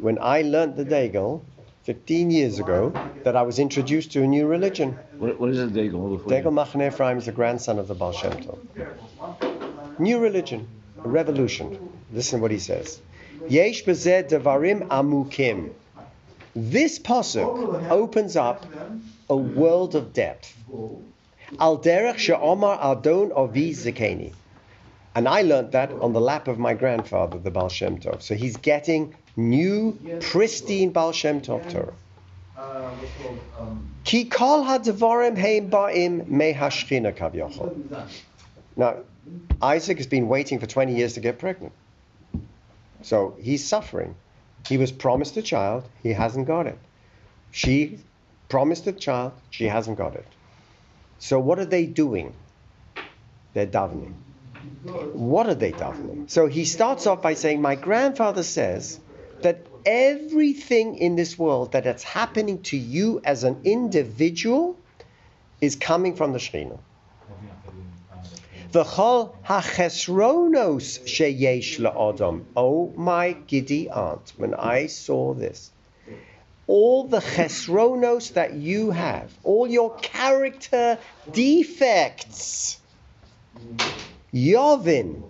when 0.00 0.18
I 0.20 0.42
learned 0.42 0.76
the 0.76 0.84
Degel 0.84 1.44
15 1.84 2.30
years 2.30 2.58
ago 2.58 2.92
that 3.24 3.36
I 3.36 3.42
was 3.42 3.58
introduced 3.58 4.12
to 4.12 4.22
a 4.22 4.26
new 4.26 4.46
religion. 4.46 4.98
What, 5.18 5.38
what 5.38 5.50
is 5.50 5.58
it, 5.58 5.74
Degel? 5.74 6.16
Degel 6.26 6.52
Machne 6.52 6.86
Ephraim 6.88 7.18
is 7.18 7.26
the 7.26 7.32
grandson 7.32 7.78
of 7.78 7.88
the 7.88 7.94
Baal 7.94 8.12
Shem 8.12 8.32
Tov. 8.32 9.98
New 9.98 10.18
religion, 10.18 10.66
a 11.04 11.08
revolution. 11.08 11.92
Listen 12.12 12.38
to 12.38 12.42
what 12.42 12.50
he 12.50 12.58
says. 12.58 13.00
Yesh 13.48 13.84
bezeh 13.84 14.28
devarim 14.28 14.88
amukim. 14.88 15.72
This 16.54 16.98
pasuk 16.98 17.90
opens 17.90 18.36
up 18.36 18.64
a 19.28 19.36
world 19.36 19.94
of 19.94 20.12
depth. 20.12 20.56
Al 21.58 21.78
derech 21.78 22.18
she'omar 22.18 22.78
adon 22.80 23.32
avi 23.32 23.72
zekeni. 23.72 24.32
And 25.16 25.28
I 25.28 25.42
learned 25.42 25.72
that 25.72 25.92
on 25.92 26.12
the 26.12 26.20
lap 26.20 26.48
of 26.48 26.58
my 26.58 26.74
grandfather, 26.74 27.38
the 27.38 27.50
Baal 27.50 27.68
Shem 27.68 27.98
Tov. 27.98 28.22
So 28.22 28.34
he's 28.34 28.56
getting 28.56 29.14
new, 29.36 29.98
pristine 30.20 30.90
Baal 30.90 31.12
Shem 31.12 31.40
Tov 31.40 31.70
Torah. 31.70 31.94
Ki 34.04 34.24
kol 34.24 34.64
hadvarim 34.64 35.36
heim 35.36 35.70
ba'im 35.70 36.26
me 36.28 36.52
hashchina 36.52 37.12
kavyochol. 37.16 38.08
Now, 38.76 38.96
Isaac 39.62 39.98
has 39.98 40.06
been 40.06 40.28
waiting 40.28 40.58
for 40.58 40.66
20 40.66 40.94
years 40.94 41.14
to 41.14 41.20
get 41.20 41.38
pregnant. 41.38 41.72
So 43.02 43.36
he's 43.40 43.64
suffering. 43.64 44.14
He 44.68 44.76
was 44.78 44.92
promised 44.92 45.36
a 45.36 45.42
child, 45.42 45.88
he 46.02 46.12
hasn't 46.12 46.46
got 46.46 46.66
it. 46.66 46.78
She 47.50 47.98
promised 48.48 48.86
a 48.86 48.92
child, 48.92 49.32
she 49.50 49.66
hasn't 49.66 49.98
got 49.98 50.14
it. 50.14 50.26
So 51.18 51.38
what 51.38 51.58
are 51.58 51.64
they 51.64 51.86
doing? 51.86 52.34
They're 53.54 53.66
davening. 53.66 54.14
What 55.12 55.46
are 55.46 55.54
they 55.54 55.72
davening? 55.72 56.30
So 56.30 56.46
he 56.46 56.64
starts 56.64 57.06
off 57.06 57.22
by 57.22 57.34
saying, 57.34 57.62
My 57.62 57.74
grandfather 57.74 58.42
says 58.42 58.98
that 59.42 59.66
everything 59.86 60.96
in 60.96 61.16
this 61.16 61.38
world 61.38 61.72
that 61.72 61.86
is 61.86 62.02
happening 62.02 62.62
to 62.64 62.76
you 62.76 63.20
as 63.24 63.44
an 63.44 63.60
individual 63.64 64.76
is 65.60 65.76
coming 65.76 66.16
from 66.16 66.32
the 66.32 66.38
Shekhinah. 66.38 66.78
V'chol 68.74 69.32
hachesronos 69.44 70.98
sheyesh 71.06 71.78
la'odom. 71.78 72.44
Oh 72.56 72.92
my 72.96 73.32
giddy 73.32 73.88
aunt, 73.88 74.32
when 74.36 74.52
I 74.52 74.88
saw 74.88 75.32
this, 75.32 75.70
all 76.66 77.06
the 77.06 77.20
chesronos 77.20 78.32
that 78.32 78.54
you 78.54 78.90
have, 78.90 79.30
all 79.44 79.68
your 79.68 79.94
character 79.98 80.98
defects, 81.30 82.80
Yovin, 84.32 85.22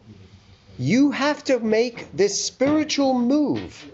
you 0.78 1.10
have 1.10 1.44
to 1.44 1.60
make 1.60 2.10
this 2.12 2.42
spiritual 2.42 3.12
move 3.12 3.84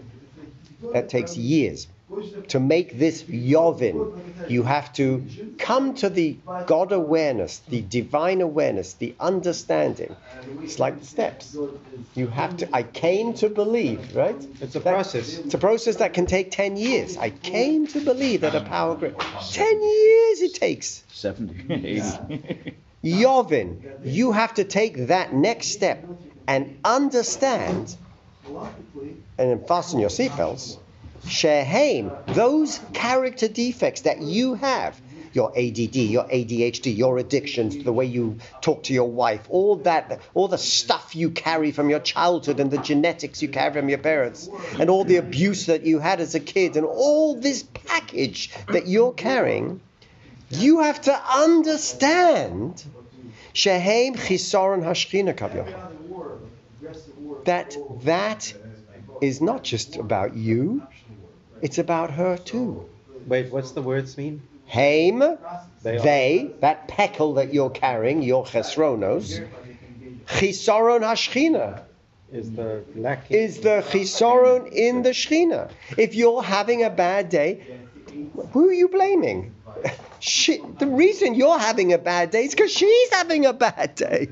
that 0.93 1.09
takes 1.09 1.35
years. 1.35 1.87
To 2.49 2.59
make 2.59 2.97
this 2.97 3.23
Yovin, 3.23 4.49
you 4.49 4.63
have 4.63 4.91
to 4.93 5.23
come 5.57 5.93
to 5.95 6.09
the 6.09 6.37
God 6.65 6.91
awareness, 6.91 7.59
the 7.69 7.81
divine 7.81 8.41
awareness, 8.41 8.93
the 8.93 9.15
understanding. 9.19 10.15
It's 10.63 10.79
like 10.79 10.99
the 10.99 11.05
steps. 11.05 11.57
You 12.15 12.27
have 12.27 12.57
to, 12.57 12.75
I 12.75 12.83
came 12.83 13.33
to 13.35 13.49
believe, 13.49 14.15
right? 14.15 14.35
It's 14.61 14.75
a 14.75 14.79
That- 14.79 14.93
process. 14.93 15.39
It's 15.45 15.53
a 15.53 15.57
process 15.57 15.97
that 15.97 16.13
can 16.13 16.25
take 16.25 16.51
10 16.51 16.75
years. 16.77 17.17
I 17.17 17.29
came 17.29 17.87
to 17.87 18.01
believe 18.01 18.41
that 18.41 18.55
a 18.55 18.61
power 18.61 18.95
grid. 18.95 19.15
10 19.51 19.81
years 19.81 20.41
it 20.41 20.53
takes. 20.55 21.03
70, 21.11 21.73
80. 21.73 22.73
Yovin, 23.03 23.77
you 24.03 24.31
have 24.31 24.53
to 24.55 24.63
take 24.63 25.07
that 25.07 25.33
next 25.33 25.67
step 25.69 26.05
and 26.47 26.77
understand 26.83 27.95
and 29.37 29.49
then 29.49 29.63
fasten 29.65 29.99
your 29.99 30.09
seatbelts. 30.09 30.77
Sheheim, 31.25 32.11
those 32.33 32.79
character 32.93 33.47
defects 33.47 34.01
that 34.01 34.21
you 34.21 34.55
have, 34.55 34.99
your 35.33 35.49
ADD, 35.51 35.95
your 35.95 36.25
ADHD, 36.25 36.95
your 36.95 37.17
addictions, 37.17 37.83
the 37.83 37.93
way 37.93 38.05
you 38.05 38.37
talk 38.59 38.83
to 38.83 38.93
your 38.93 39.09
wife, 39.09 39.47
all 39.49 39.77
that, 39.77 40.19
all 40.33 40.47
the 40.47 40.57
stuff 40.57 41.15
you 41.15 41.29
carry 41.29 41.71
from 41.71 41.89
your 41.89 41.99
childhood 41.99 42.59
and 42.59 42.69
the 42.69 42.77
genetics 42.79 43.41
you 43.41 43.47
carry 43.47 43.73
from 43.73 43.87
your 43.87 43.97
parents, 43.97 44.49
and 44.77 44.89
all 44.89 45.05
the 45.05 45.15
abuse 45.17 45.67
that 45.67 45.85
you 45.85 45.99
had 45.99 46.19
as 46.19 46.35
a 46.35 46.39
kid, 46.39 46.75
and 46.75 46.85
all 46.85 47.39
this 47.39 47.63
package 47.63 48.51
that 48.67 48.87
you're 48.87 49.13
carrying, 49.13 49.79
you 50.49 50.81
have 50.81 50.99
to 51.01 51.13
understand 51.13 52.83
Shehem 53.53 54.15
Chisaron 54.15 54.83
Hashchina 54.83 55.33
Kavyoch. 55.33 55.73
That 57.45 57.77
that 58.03 58.53
is 59.21 59.39
not 59.39 59.63
just 59.63 59.95
about 59.95 60.35
you, 60.35 60.83
it's 61.61 61.77
about 61.77 62.11
her 62.11 62.37
too. 62.37 62.89
Wait, 63.27 63.51
what's 63.51 63.71
the 63.71 63.81
words 63.81 64.17
mean? 64.17 64.41
Haim, 64.65 65.19
They 65.83 65.97
they, 65.97 66.51
that 66.61 66.87
peckle 66.87 67.33
that 67.35 67.53
you're 67.53 67.69
carrying, 67.69 68.21
your 68.21 68.45
chesronos, 68.45 69.39
Chisaron 70.27 71.01
Hashchina 71.01 71.81
Is 72.31 72.51
the 72.53 72.83
lacking. 72.95 73.37
is 73.37 73.59
the 73.59 73.83
chisaron 73.89 74.71
in 74.71 75.03
the 75.03 75.09
shechina. 75.09 75.69
If 75.97 76.15
you're 76.15 76.41
having 76.41 76.83
a 76.83 76.89
bad 76.89 77.29
day, 77.29 77.63
who 78.53 78.69
are 78.69 78.73
you 78.73 78.87
blaming? 78.87 79.53
She, 80.19 80.61
the 80.79 80.87
reason 80.87 81.33
you're 81.35 81.57
having 81.59 81.91
a 81.93 81.97
bad 81.97 82.31
day 82.31 82.45
is 82.45 82.51
because 82.51 82.71
she's 82.71 83.09
having 83.11 83.45
a 83.45 83.53
bad 83.53 83.95
day. 83.95 84.29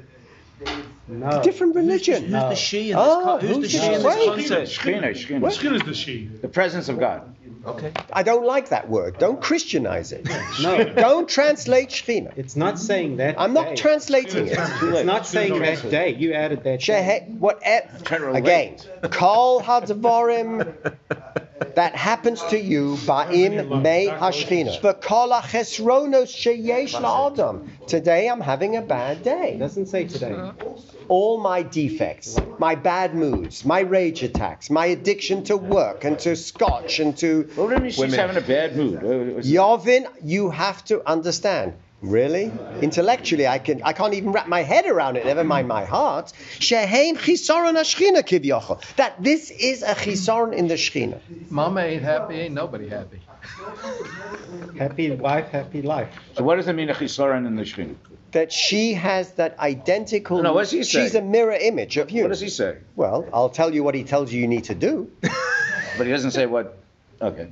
No. 1.10 1.42
Different 1.44 1.76
religion. 1.76 2.24
Who's 2.24 2.32
the 2.32 2.56
she 2.56 2.92
in 2.92 2.98
this, 2.98 3.06
Oh, 3.08 3.22
con- 3.24 3.40
who's 3.42 3.58
the 3.60 3.70
she 3.70 3.78
the 3.80 3.94
in 3.96 4.04
right? 4.04 4.36
this 4.38 4.50
context? 4.50 4.80
Shechina, 4.80 5.10
Shechina. 5.12 5.42
Shechina 5.42 5.76
is 5.76 5.82
the 5.84 5.94
she. 5.94 6.28
The 6.28 6.48
presence 6.48 6.88
of 6.90 7.00
God. 7.00 7.36
Okay. 7.66 7.92
I 8.14 8.24
don't 8.24 8.46
like 8.46 8.70
that 8.70 8.90
word. 8.90 9.18
Don't 9.20 9.42
Christianize 9.48 10.14
it. 10.14 10.26
No. 10.62 10.84
Don't 10.94 11.28
translate 11.28 11.90
shechina. 11.90 12.32
It's 12.38 12.56
not 12.56 12.80
saying 12.80 13.18
that. 13.18 13.36
I'm 13.38 13.54
not 13.54 13.70
day. 13.70 13.76
translating 13.76 14.48
it. 14.48 14.58
It's 14.58 15.04
not 15.06 15.28
saying 15.28 15.60
that 15.60 15.90
day. 15.90 16.16
You 16.16 16.34
added 16.34 16.64
that. 16.64 16.80
day. 16.80 16.94
Shehe, 17.28 17.38
what 17.38 17.62
Trying 17.62 18.22
to 18.22 18.28
relate. 18.28 18.40
again? 18.40 18.78
Kol 19.12 19.62
hadvarim 19.62 20.74
that 21.76 21.96
happens 21.96 22.42
to 22.46 22.60
you 22.60 22.96
ba'im 23.06 23.82
me 23.82 24.08
hashchina. 24.08 24.80
V'kol 24.82 25.40
hachesronos 25.42 26.30
sheyesh 26.30 26.94
la'adam. 27.00 27.68
Today 27.88 28.28
I'm 28.30 28.42
having 28.42 28.76
a 28.76 28.82
bad 28.82 29.18
It 29.18 29.24
day. 29.24 29.58
doesn't 29.60 29.88
say 29.88 30.06
today. 30.06 30.52
All 31.08 31.40
my 31.40 31.64
defects, 31.64 32.38
my 32.60 32.76
bad 32.76 33.16
moods, 33.16 33.66
my 33.66 33.80
rage 33.80 34.22
attacks, 34.22 34.70
my 34.70 34.86
addiction 34.88 35.44
to 35.46 35.58
work 35.58 36.04
and 36.04 36.20
to 36.20 36.36
scotch 36.36 37.00
and 37.00 37.18
to 37.18 37.50
Well, 37.56 37.66
what 37.66 37.70
do 37.72 37.76
you 37.78 37.82
mean 37.82 37.92
she's 37.92 38.00
Women. 38.00 38.20
having 38.20 38.38
a 38.38 38.42
bad 38.42 38.76
mood? 38.76 38.98
Uh, 38.98 39.42
Yovin, 39.42 40.08
you 40.24 40.50
have 40.52 40.84
to 40.86 41.02
understand. 41.10 41.74
Really? 42.02 42.52
Intellectually, 42.82 43.46
I 43.46 43.60
can 43.60 43.84
I 43.84 43.92
can't 43.94 44.14
even 44.14 44.32
wrap 44.32 44.48
my 44.48 44.64
head 44.64 44.86
around 44.86 45.18
it, 45.18 45.26
never 45.26 45.44
mind 45.44 45.68
my 45.68 45.84
heart. 45.84 46.32
Sheheim 46.60 47.18
chisaron 47.18 47.76
hashchina 47.76 48.24
kivyochel. 48.24 48.82
That 48.96 49.22
this 49.22 49.52
is 49.52 49.84
a 49.84 49.96
chisaron 49.96 50.54
in 50.54 50.70
the 50.70 50.76
shchina. 50.76 51.20
Mama 51.50 51.82
ain't 51.82 52.04
happy, 52.04 52.36
ain't 52.36 52.54
nobody 52.54 52.88
happy. 52.88 53.20
Happy 54.78 55.12
wife, 55.12 55.50
happy 55.50 55.82
life. 55.82 56.10
So 56.36 56.44
what 56.44 56.56
does 56.56 56.68
it 56.68 56.74
mean, 56.74 56.90
a 56.90 56.94
chisaron 56.94 57.46
in 57.46 57.56
the 57.56 57.64
Shechina? 57.64 57.96
That 58.32 58.52
she 58.52 58.94
has 58.94 59.34
that 59.34 59.60
identical. 59.60 60.42
No, 60.42 60.54
what 60.54 60.62
does 60.62 60.72
he 60.72 60.84
say? 60.84 61.04
She's 61.04 61.16
a 61.16 61.22
mirror 61.22 61.54
image 61.54 61.98
of 61.98 62.12
you. 62.12 62.24
What 62.24 62.30
does 62.30 62.40
he 62.40 62.50
say? 62.50 62.78
Well, 62.96 63.28
I'll 63.34 63.50
tell 63.50 63.74
you 63.74 63.84
what 63.84 63.96
he 63.96 64.04
tells 64.04 64.32
you 64.32 64.40
you 64.40 64.48
need 64.48 64.66
to 64.66 64.76
do. 64.76 65.12
But 65.98 66.06
he 66.06 66.12
doesn't 66.12 66.32
say 66.32 66.46
what. 66.46 66.78
Okay. 67.22 67.50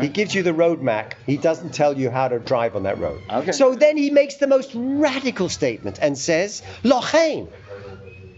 He 0.00 0.08
gives 0.08 0.34
you 0.34 0.42
the 0.42 0.52
road 0.52 0.82
map. 0.82 1.14
He 1.26 1.36
doesn't 1.36 1.74
tell 1.74 1.98
you 1.98 2.10
how 2.10 2.28
to 2.28 2.38
drive 2.38 2.76
on 2.76 2.84
that 2.84 2.98
road. 2.98 3.20
Okay. 3.28 3.52
So 3.52 3.74
then 3.74 3.96
he 3.96 4.10
makes 4.10 4.36
the 4.36 4.46
most 4.46 4.70
radical 4.74 5.48
statement 5.48 5.98
and 6.00 6.16
says, 6.16 6.62
Lochein. 6.84 7.48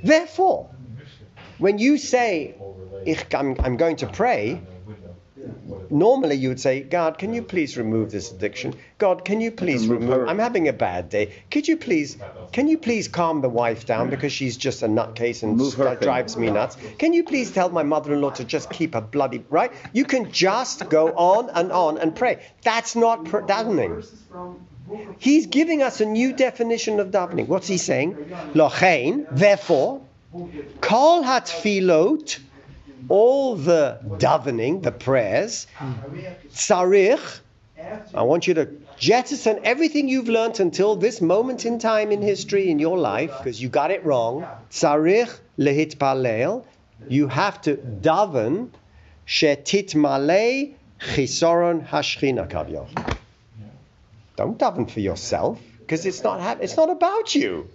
Therefore, 0.02 0.70
when 1.58 1.78
you 1.78 1.98
say, 1.98 2.54
I'm, 3.34 3.56
I'm 3.62 3.76
going 3.76 3.96
to 3.96 4.06
pray, 4.06 4.60
normally 5.92 6.36
you 6.36 6.48
would 6.48 6.60
say, 6.60 6.82
God, 6.82 7.18
can 7.18 7.34
you 7.34 7.42
please 7.42 7.76
remove 7.76 8.10
this 8.10 8.32
addiction? 8.32 8.74
God, 8.98 9.24
can 9.24 9.40
you 9.40 9.50
please 9.50 9.86
Remove 9.86 10.08
remove. 10.08 10.28
I'm 10.28 10.38
having 10.38 10.68
a 10.68 10.72
bad 10.72 11.08
day. 11.10 11.32
Could 11.50 11.68
you 11.68 11.76
please, 11.76 12.16
can 12.52 12.68
you 12.68 12.78
please 12.78 13.08
calm 13.08 13.40
the 13.40 13.48
wife 13.48 13.86
down 13.86 14.10
because 14.10 14.32
she's 14.32 14.56
just 14.56 14.82
a 14.82 14.86
nutcase 14.86 15.42
and 15.42 16.00
drives 16.00 16.36
me 16.36 16.50
nuts? 16.50 16.76
Can 16.98 17.12
you 17.12 17.24
please 17.24 17.50
tell 17.52 17.68
my 17.68 17.82
mother-in-law 17.82 18.30
to 18.30 18.44
just 18.44 18.70
keep 18.70 18.94
her 18.94 19.00
bloody, 19.00 19.44
right? 19.50 19.72
You 19.92 20.04
can 20.04 20.32
just 20.32 20.88
go 20.88 21.12
on 21.12 21.50
and 21.50 21.70
on 21.70 21.98
and 21.98 22.16
pray. 22.16 22.42
That's 22.62 22.96
not 22.96 23.24
pr- 23.26 23.40
davening. 23.40 24.06
He's 25.18 25.46
giving 25.46 25.82
us 25.82 26.00
a 26.00 26.06
new 26.06 26.32
definition 26.32 27.00
of 27.00 27.10
davening. 27.10 27.46
What's 27.48 27.68
he 27.68 27.78
saying? 27.78 28.14
Lochein, 28.54 29.26
therefore, 29.30 30.02
kol 30.80 31.22
hatfilot, 31.22 32.38
all 33.08 33.56
the 33.56 33.98
davening, 34.18 34.82
the 34.82 34.92
prayers, 34.92 35.66
tsarich, 36.50 37.40
I 38.14 38.22
want 38.22 38.46
you 38.46 38.54
to 38.54 38.68
jettison 38.96 39.60
everything 39.64 40.08
you've 40.08 40.28
learnt 40.28 40.60
until 40.60 40.96
this 40.96 41.20
moment 41.20 41.64
in 41.66 41.78
time 41.78 42.12
in 42.12 42.22
history 42.22 42.70
in 42.70 42.78
your 42.78 42.98
life, 42.98 43.32
because 43.38 43.60
you 43.60 43.68
got 43.68 43.90
it 43.90 44.04
wrong. 44.04 44.46
Tsarich 44.70 45.30
lehitpalel. 45.58 46.64
You 47.08 47.26
have 47.28 47.60
to 47.62 47.76
daven 47.76 48.70
shetitmale 49.26 50.76
chisoron 51.00 51.86
hashchina 51.86 52.48
kavyoch. 52.48 53.16
Don't 54.36 54.58
daven 54.58 54.90
for 54.90 55.00
yourself 55.00 55.60
because 55.80 56.06
it's 56.06 56.22
not 56.22 56.40
hap- 56.40 56.62
it's 56.62 56.76
not 56.76 56.90
about 56.90 57.34
you. 57.34 57.68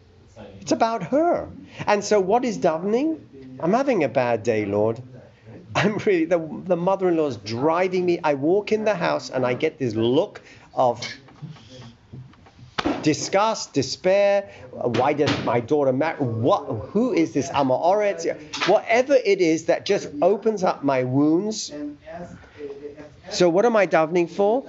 It's 0.62 0.72
about 0.72 1.04
her. 1.04 1.50
And 1.86 2.04
so 2.04 2.20
what 2.20 2.46
is 2.46 2.58
davening? 2.58 3.20
I'm 3.60 3.74
having 3.74 4.04
a 4.04 4.10
bad 4.10 4.44
day, 4.44 4.66
Lord. 4.66 5.02
I'm 5.78 5.98
really 6.00 6.26
the 6.26 6.40
the 6.66 6.76
mother-in-law 6.76 7.28
is 7.28 7.38
driving 7.38 8.06
me. 8.06 8.20
I 8.24 8.34
walk 8.34 8.72
in 8.72 8.84
the 8.84 8.96
house 8.96 9.30
and 9.30 9.46
I 9.46 9.54
get 9.54 9.78
this 9.78 9.94
look 9.94 10.42
of 10.74 11.08
disgust, 13.04 13.74
despair. 13.74 14.50
Why 14.72 15.14
did 15.14 15.30
my 15.46 15.60
daughter 15.60 15.94
marry? 15.94 16.18
What? 16.18 16.64
Who 16.94 17.14
is 17.14 17.34
this 17.34 17.50
Amaoretz? 17.50 18.26
Whatever 18.68 19.14
it 19.14 19.40
is 19.40 19.66
that 19.66 19.86
just 19.86 20.10
opens 20.22 20.64
up 20.64 20.84
my 20.84 21.04
wounds. 21.04 21.72
So 23.30 23.48
what 23.48 23.66
am 23.66 23.76
I 23.76 23.86
davening 23.86 24.30
for? 24.32 24.66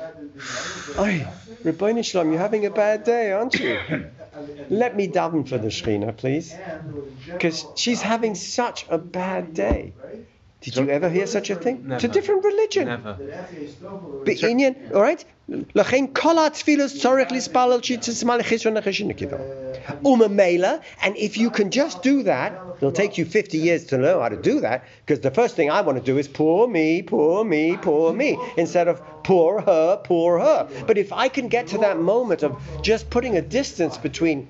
Ay, 0.99 1.27
Rabbeinu 1.65 2.05
Shalom, 2.05 2.33
you're 2.33 2.41
having 2.41 2.67
a 2.67 2.71
bad 2.71 3.05
day, 3.05 3.33
aren't 3.33 3.55
you? 3.55 3.79
Let 4.69 4.95
me 4.95 5.09
daven 5.09 5.49
for 5.49 5.57
the 5.57 5.69
Shekhinah, 5.69 6.17
please, 6.19 6.55
because 7.33 7.65
she's 7.77 8.03
having 8.03 8.35
such 8.35 8.85
a 8.91 8.99
bad 8.99 9.55
day. 9.55 9.95
Did 10.62 10.78
you 10.78 10.90
ever 10.90 11.10
hear 11.10 11.28
such 11.28 11.50
a 11.50 11.56
thing? 11.56 11.76
It's 11.90 12.06
a 12.06 12.08
Never. 12.08 12.08
different 12.08 12.46
religion. 12.46 12.86
Never. 12.88 13.18
בעניין, 14.26 14.74
alright? 14.94 15.26
לכן 15.76 16.06
כל 16.14 16.36
התפילוס 16.40 17.02
צורך 17.02 17.32
לספלל 17.32 17.80
שתסמל 17.82 18.38
לחיסרון 18.38 18.78
החשין 18.78 19.14
כיתו. 19.14 19.36
וממילא, 20.06 20.70
and 21.02 21.16
if 21.18 21.38
you 21.38 21.50
can 21.50 21.70
just 21.70 22.02
do 22.02 22.24
that, 22.24 22.54
it'll 22.78 22.94
take 22.94 23.18
you 23.18 23.26
50 23.26 23.58
years 23.58 23.84
to 23.86 23.98
know 23.98 24.22
how 24.22 24.30
to 24.30 24.38
do 24.38 24.62
that, 24.62 24.84
because 25.06 25.20
the 25.20 25.32
first 25.32 25.56
thing 25.58 25.70
I 25.70 25.82
want 25.82 25.98
to 25.98 26.12
do 26.12 26.18
is 26.18 26.30
poor 26.30 26.68
me, 26.70 27.02
poor 27.02 27.44
me, 27.44 27.78
poor 27.82 28.14
me, 28.14 28.38
instead 28.56 28.88
of 28.88 29.02
poor 29.24 29.60
her, 29.60 29.98
poor 29.98 30.40
her. 30.40 30.70
But 30.88 30.98
if 30.98 31.12
I 31.12 31.28
can 31.28 31.50
get 31.50 31.68
to 31.74 31.78
that 31.80 32.00
moment 32.00 32.42
of 32.42 32.52
just 32.82 33.10
putting 33.10 33.36
a 33.36 33.42
distance 33.42 33.98
between 33.98 34.48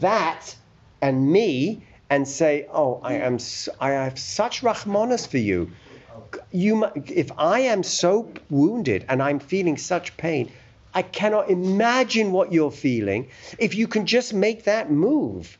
that 0.00 0.56
and 1.00 1.30
me 1.30 1.82
and 2.09 2.27
say, 2.27 2.67
oh, 2.71 2.99
I 3.03 3.15
am, 3.15 3.37
I 3.79 3.91
have 3.91 4.17
such 4.17 4.61
rahmanas 4.61 5.27
for 5.27 5.37
you 5.37 5.71
you 6.51 6.85
if 7.05 7.31
I 7.37 7.61
am 7.61 7.83
so 7.83 8.31
wounded 8.49 9.05
and 9.09 9.21
I'm 9.21 9.39
feeling 9.39 9.77
such 9.77 10.17
pain, 10.17 10.51
I 10.93 11.01
cannot 11.01 11.49
imagine 11.49 12.31
what 12.31 12.51
you're 12.51 12.71
feeling. 12.71 13.29
If 13.57 13.75
you 13.75 13.87
can 13.87 14.05
just 14.05 14.33
make 14.33 14.63
that 14.63 14.91
move 14.91 15.57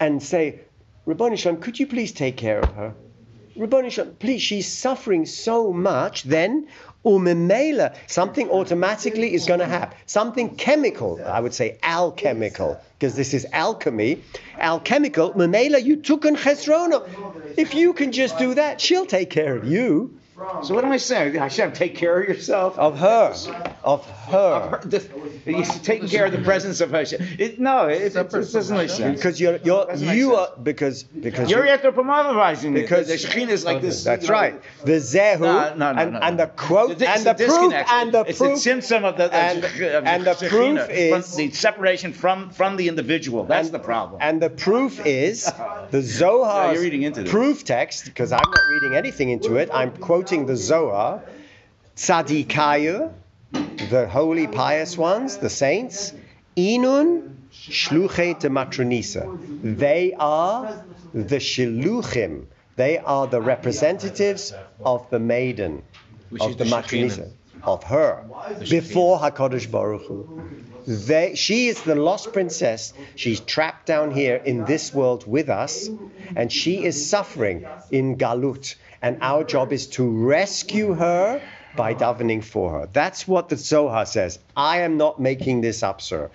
and 0.00 0.22
say, 0.22 0.60
Rabboni 1.06 1.36
Shalom, 1.36 1.60
could 1.60 1.78
you 1.78 1.86
please 1.86 2.12
take 2.12 2.36
care 2.36 2.60
of 2.60 2.72
her? 2.74 2.94
Rabboni 3.56 3.90
Shalom, 3.90 4.14
please, 4.14 4.40
she's 4.40 4.68
suffering 4.68 5.26
so 5.26 5.72
much, 5.72 6.22
then 6.22 6.68
umemela, 7.04 7.94
something 8.06 8.50
automatically 8.50 9.34
is 9.34 9.46
going 9.46 9.60
to 9.60 9.66
happen. 9.66 9.96
Something 10.06 10.56
chemical, 10.56 11.20
I 11.24 11.40
would 11.40 11.54
say 11.54 11.78
alchemical, 11.82 12.80
because 12.98 13.14
this 13.14 13.34
is 13.34 13.46
alchemy. 13.52 14.22
Alchemical, 14.58 15.32
memela, 15.34 15.82
you 15.82 15.96
took 15.96 16.26
on 16.26 16.36
chesrono. 16.36 17.08
If 17.56 17.74
you 17.74 17.92
can 17.92 18.12
just 18.12 18.38
do 18.38 18.54
that, 18.54 18.80
she'll 18.80 19.06
take 19.06 19.30
care 19.30 19.56
of 19.56 19.64
you. 19.64 20.17
So 20.62 20.74
what 20.74 20.84
am 20.84 20.92
I 20.92 20.96
saying? 20.98 21.34
Hashem, 21.34 21.72
take 21.72 21.96
care 21.96 22.20
of 22.20 22.28
yourself. 22.28 22.78
Of 22.78 22.98
her. 22.98 23.34
Of 23.82 24.06
her. 24.06 24.38
Of 24.38 24.70
her- 24.70 24.88
this- 24.88 25.08
He's 25.44 25.80
taking 25.80 26.08
care 26.08 26.26
of 26.26 26.32
the 26.32 26.38
presence 26.42 26.80
of 26.82 26.90
Hashem. 26.90 27.26
It, 27.38 27.58
no, 27.58 27.88
it, 27.88 28.02
it, 28.02 28.16
it 28.16 28.30
doesn't 28.30 28.76
make 28.76 28.90
sense. 28.90 29.16
Because 29.18 29.40
you're 29.40 29.56
you're 29.64 29.86
make 29.86 29.98
you 30.14 30.30
sense. 30.36 30.38
are 30.38 30.48
because 30.62 31.02
because 31.04 31.50
You're 31.50 31.64
you- 31.66 31.72
anthropomorphizing 31.72 32.70
it. 32.76 32.82
Because- 32.82 33.08
the 33.08 33.14
Shekhinah 33.14 33.48
is 33.48 33.64
like 33.64 33.80
this. 33.80 34.04
that's 34.04 34.28
right. 34.28 34.60
The 34.84 34.92
zehu 34.98 35.40
No, 35.40 35.74
no, 35.74 35.92
no, 35.92 36.02
and, 36.02 36.12
no, 36.12 36.18
and 36.20 36.38
the 36.38 36.46
quote 36.48 36.90
It's 36.90 37.02
and 37.02 37.24
the 37.24 37.34
proof 37.34 37.72
and 37.72 38.12
the 38.12 38.20
it's 38.28 38.38
proof 38.38 38.58
symptom 38.58 39.04
of 39.06 39.16
the, 39.16 39.26
of 39.26 39.32
and- 39.32 39.62
the- 39.62 40.02
and 40.06 40.24
the 40.24 40.32
Shekhinah, 40.32 40.48
proof 40.50 40.80
from 40.80 40.90
is- 41.20 41.34
the 41.36 41.50
separation 41.50 42.12
from 42.12 42.50
from 42.50 42.76
the 42.76 42.88
individual. 42.88 43.44
That's 43.44 43.68
and, 43.68 43.74
the 43.74 43.78
problem. 43.80 44.20
And 44.22 44.42
the 44.42 44.50
proof 44.50 45.00
is 45.06 45.50
the 45.90 46.02
Zohar 46.02 46.66
No, 46.66 46.72
you're 46.74 46.82
reading 46.82 47.02
into 47.02 47.24
proof 47.24 47.64
text 47.64 48.04
because 48.04 48.32
I'm 48.32 48.38
not 48.50 48.60
reading 48.74 48.94
anything 48.94 49.30
into 49.30 49.56
it. 49.56 49.70
I'm 49.72 49.92
quoting 49.96 50.27
the 50.28 50.56
Zohar. 50.56 51.22
Tzadikayu, 51.96 53.12
the 53.90 54.06
holy 54.08 54.46
pious 54.46 54.96
ones, 54.96 55.38
the 55.38 55.50
saints. 55.50 56.12
Inun 56.56 57.34
shluche 57.52 58.38
de 58.38 58.48
matronisa. 58.48 59.78
They 59.78 60.14
are 60.18 60.84
the 61.14 61.36
shiluchim. 61.36 62.46
They 62.76 62.98
are 62.98 63.26
the 63.26 63.40
representatives 63.40 64.52
of 64.84 65.08
the 65.10 65.18
maiden, 65.18 65.82
Which 66.30 66.42
of 66.42 66.58
the, 66.58 66.64
the 66.64 66.70
matronisa, 66.70 67.30
of 67.62 67.82
her, 67.84 68.24
before 68.68 69.18
Hakadosh 69.18 69.70
Baruch 69.70 70.06
Hu. 70.06 70.42
They, 70.86 71.34
she 71.34 71.68
is 71.68 71.82
the 71.82 71.94
lost 71.96 72.32
princess. 72.32 72.94
She's 73.16 73.40
trapped 73.40 73.86
down 73.86 74.10
here 74.10 74.36
in 74.36 74.64
this 74.64 74.94
world 74.94 75.26
with 75.26 75.48
us, 75.48 75.90
and 76.36 76.52
she 76.52 76.84
is 76.84 77.10
suffering 77.10 77.66
in 77.90 78.16
Galut. 78.16 78.76
And 79.02 79.18
our 79.20 79.44
job 79.44 79.72
is 79.72 79.86
to 79.88 80.08
rescue 80.08 80.94
her 80.94 81.40
by 81.76 81.94
davening 81.94 82.42
for 82.42 82.72
her. 82.72 82.88
That's 82.92 83.28
what 83.28 83.48
the 83.48 83.56
Zohar 83.56 84.06
says. 84.06 84.38
I 84.56 84.80
am 84.80 84.96
not 84.96 85.20
making 85.20 85.60
this 85.60 85.82
up, 85.82 86.00
sir. 86.00 86.30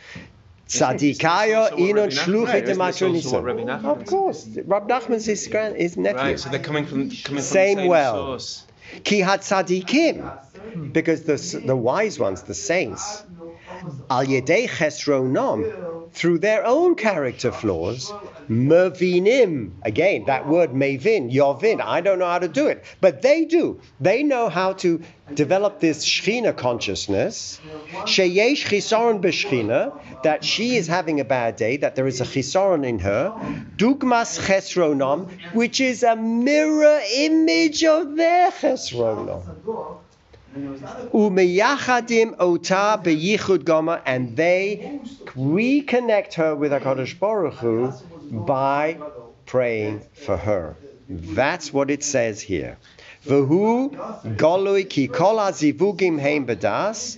Tzadikaya 0.69 1.71
inon 1.77 2.09
shluchit 2.09 2.47
Right, 2.47 2.63
isn't 2.63 3.13
this 3.13 3.25
also 3.25 3.35
what 3.35 3.43
Rabbi 3.43 3.59
de 3.59 3.65
Nachman 3.65 3.85
Of 3.85 4.05
course, 4.05 4.47
Rab 4.65 4.87
Nachman's 4.87 5.25
his, 5.25 5.47
grand, 5.47 5.75
his 5.75 5.97
nephew. 5.97 6.19
Right, 6.19 6.39
so 6.39 6.49
they're 6.49 6.59
coming 6.59 6.85
from 6.85 7.09
coming 7.09 7.11
from 7.11 7.39
Same 7.39 7.75
the 7.75 7.81
same 7.81 7.89
well. 7.89 8.15
source. 8.15 8.65
Ki 9.03 9.21
hatzadikim, 9.21 10.93
because 10.93 11.23
the 11.23 11.61
the 11.65 11.75
wise 11.75 12.19
ones, 12.19 12.43
the 12.43 12.53
saints, 12.53 13.23
al 14.09 14.25
yedei 14.25 14.67
chesronom, 14.67 16.11
through 16.13 16.37
their 16.37 16.65
own 16.65 16.95
character 16.95 17.51
flaws, 17.51 18.13
mevinim. 18.47 19.71
Again, 19.81 20.25
that 20.27 20.47
word 20.47 20.71
mevin, 20.71 21.31
yovin. 21.33 21.81
I 21.81 22.01
don't 22.01 22.19
know 22.19 22.27
how 22.27 22.39
to 22.39 22.47
do 22.47 22.67
it, 22.67 22.83
but 23.01 23.21
they 23.21 23.45
do. 23.45 23.81
They 23.99 24.21
know 24.23 24.49
how 24.49 24.73
to 24.73 25.01
develop 25.33 25.79
this 25.79 26.05
shechina 26.05 26.55
consciousness. 26.55 27.59
Sheyesh 28.05 28.65
chisaron 28.65 29.21
b'shechina, 29.21 30.23
that 30.23 30.43
she 30.43 30.75
is 30.75 30.87
having 30.87 31.19
a 31.19 31.25
bad 31.25 31.55
day, 31.55 31.77
that 31.77 31.95
there 31.95 32.07
is 32.07 32.21
a 32.21 32.25
chisaron 32.25 32.85
in 32.85 32.99
her. 32.99 33.33
Dugmas 33.75 34.39
chesronom, 34.39 35.31
which 35.53 35.81
is 35.81 36.03
a 36.03 36.15
mirror 36.15 37.01
image 37.15 37.83
of 37.83 38.15
their 38.15 38.51
chesronom. 38.51 40.02
Umeyachadim 40.53 42.35
ota 42.39 43.01
beyichud 43.03 44.01
and 44.05 44.35
they 44.37 44.99
reconnect 45.35 46.33
her 46.33 46.55
with 46.55 46.71
Hakadosh 46.71 47.17
Baruch 47.19 47.55
Hu 47.55 47.91
by 48.31 48.97
praying 49.47 50.01
for 50.13 50.37
her. 50.37 50.75
That's 51.09 51.73
what 51.73 51.89
it 51.89 52.03
says 52.03 52.39
here. 52.41 52.77
Ki 53.23 53.31
kol 53.31 53.87
heim 55.39 56.45
bedas, 56.45 57.17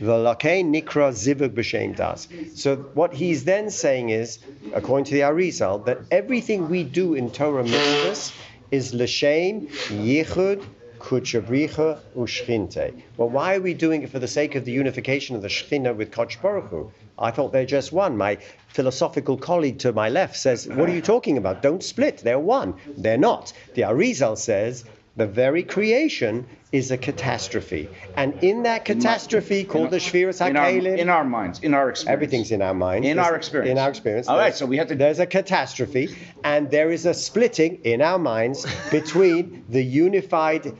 nikra 0.00 1.10
zivug 1.12 1.96
das. 1.96 2.28
So 2.54 2.76
what 2.94 3.12
he's 3.12 3.44
then 3.44 3.70
saying 3.70 4.10
is, 4.10 4.38
according 4.72 5.06
to 5.06 5.14
the 5.14 5.20
Arizal, 5.20 5.84
that 5.86 5.98
everything 6.12 6.68
we 6.68 6.84
do 6.84 7.14
in 7.14 7.30
Torah 7.30 7.64
mitzvahs 7.64 8.32
is 8.70 8.94
l'shem 8.94 9.66
yichud 9.66 10.64
Kuchabricha 11.08 11.98
Ushchinte. 12.14 12.92
Well, 13.16 13.30
why 13.30 13.56
are 13.56 13.62
we 13.62 13.72
doing 13.72 14.02
it 14.02 14.10
for 14.10 14.18
the 14.18 14.28
sake 14.28 14.54
of 14.56 14.66
the 14.66 14.72
unification 14.72 15.34
of 15.36 15.40
the 15.40 15.48
Shechina 15.48 15.96
with 15.96 16.12
Koch 16.12 16.36
Baruch 16.42 16.68
Hu? 16.68 16.92
I 17.18 17.30
thought 17.30 17.50
they're 17.50 17.64
just 17.64 17.94
one. 17.94 18.18
My 18.18 18.36
philosophical 18.68 19.38
colleague 19.38 19.78
to 19.78 19.94
my 19.94 20.10
left 20.10 20.36
says, 20.36 20.68
What 20.68 20.86
are 20.86 20.94
you 20.94 21.00
talking 21.00 21.38
about? 21.38 21.62
Don't 21.62 21.82
split. 21.82 22.18
They're 22.18 22.38
one. 22.38 22.74
They're 22.94 23.16
not. 23.16 23.54
The 23.74 23.82
Arizal 23.82 24.36
says, 24.36 24.84
the 25.16 25.26
very 25.26 25.62
creation 25.62 26.46
is 26.70 26.90
a 26.90 26.98
catastrophe. 26.98 27.88
And 28.16 28.42
in 28.42 28.64
that 28.64 28.84
catastrophe 28.84 29.64
called 29.64 29.90
the 29.90 29.98
Shviras 29.98 30.46
in 30.46 30.56
our, 30.56 30.66
HaKalim, 30.66 30.98
in 30.98 31.08
our 31.08 31.24
minds, 31.24 31.60
in 31.60 31.74
our 31.74 31.88
experience. 31.90 32.12
Everything's 32.12 32.50
in 32.50 32.62
our 32.62 32.74
mind. 32.74 33.04
In 33.04 33.18
our 33.18 33.34
experience. 33.34 33.70
In 33.70 33.78
our 33.78 33.88
experience. 33.88 34.28
All 34.28 34.38
right, 34.38 34.54
so 34.54 34.66
we 34.66 34.76
have 34.76 34.88
to- 34.88 34.94
There's 34.94 35.18
a 35.18 35.26
catastrophe, 35.26 36.14
and 36.44 36.70
there 36.70 36.90
is 36.90 37.06
a 37.06 37.14
splitting 37.14 37.80
in 37.84 38.02
our 38.02 38.18
minds 38.18 38.66
between 38.90 39.64
the 39.68 39.82
unified 39.82 40.76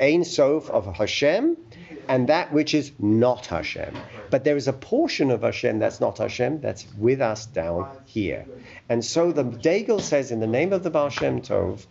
Ein 0.00 0.24
Sof 0.24 0.70
of 0.70 0.86
Hashem 0.96 1.56
and 2.08 2.28
that 2.28 2.52
which 2.52 2.74
is 2.74 2.92
not 2.98 3.46
Hashem. 3.46 3.96
But 4.30 4.44
there 4.44 4.56
is 4.56 4.68
a 4.68 4.72
portion 4.72 5.30
of 5.30 5.42
Hashem 5.42 5.78
that's 5.78 6.00
not 6.00 6.18
Hashem 6.18 6.60
that's 6.60 6.86
with 6.98 7.20
us 7.20 7.46
down 7.46 7.88
here. 8.04 8.44
And 8.88 9.04
so 9.04 9.32
the 9.32 9.44
Degel 9.44 10.00
says, 10.00 10.30
in 10.30 10.40
the 10.40 10.46
name 10.46 10.72
of 10.72 10.82
the 10.82 10.90
Baal 10.90 11.08
Shem 11.08 11.40
Tov, 11.40 11.86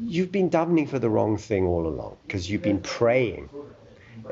you've 0.00 0.32
been 0.32 0.50
davening 0.50 0.88
for 0.88 0.98
the 0.98 1.08
wrong 1.08 1.36
thing 1.36 1.66
all 1.66 1.86
along 1.86 2.16
because 2.26 2.50
you've 2.50 2.62
been 2.62 2.80
praying. 2.80 3.48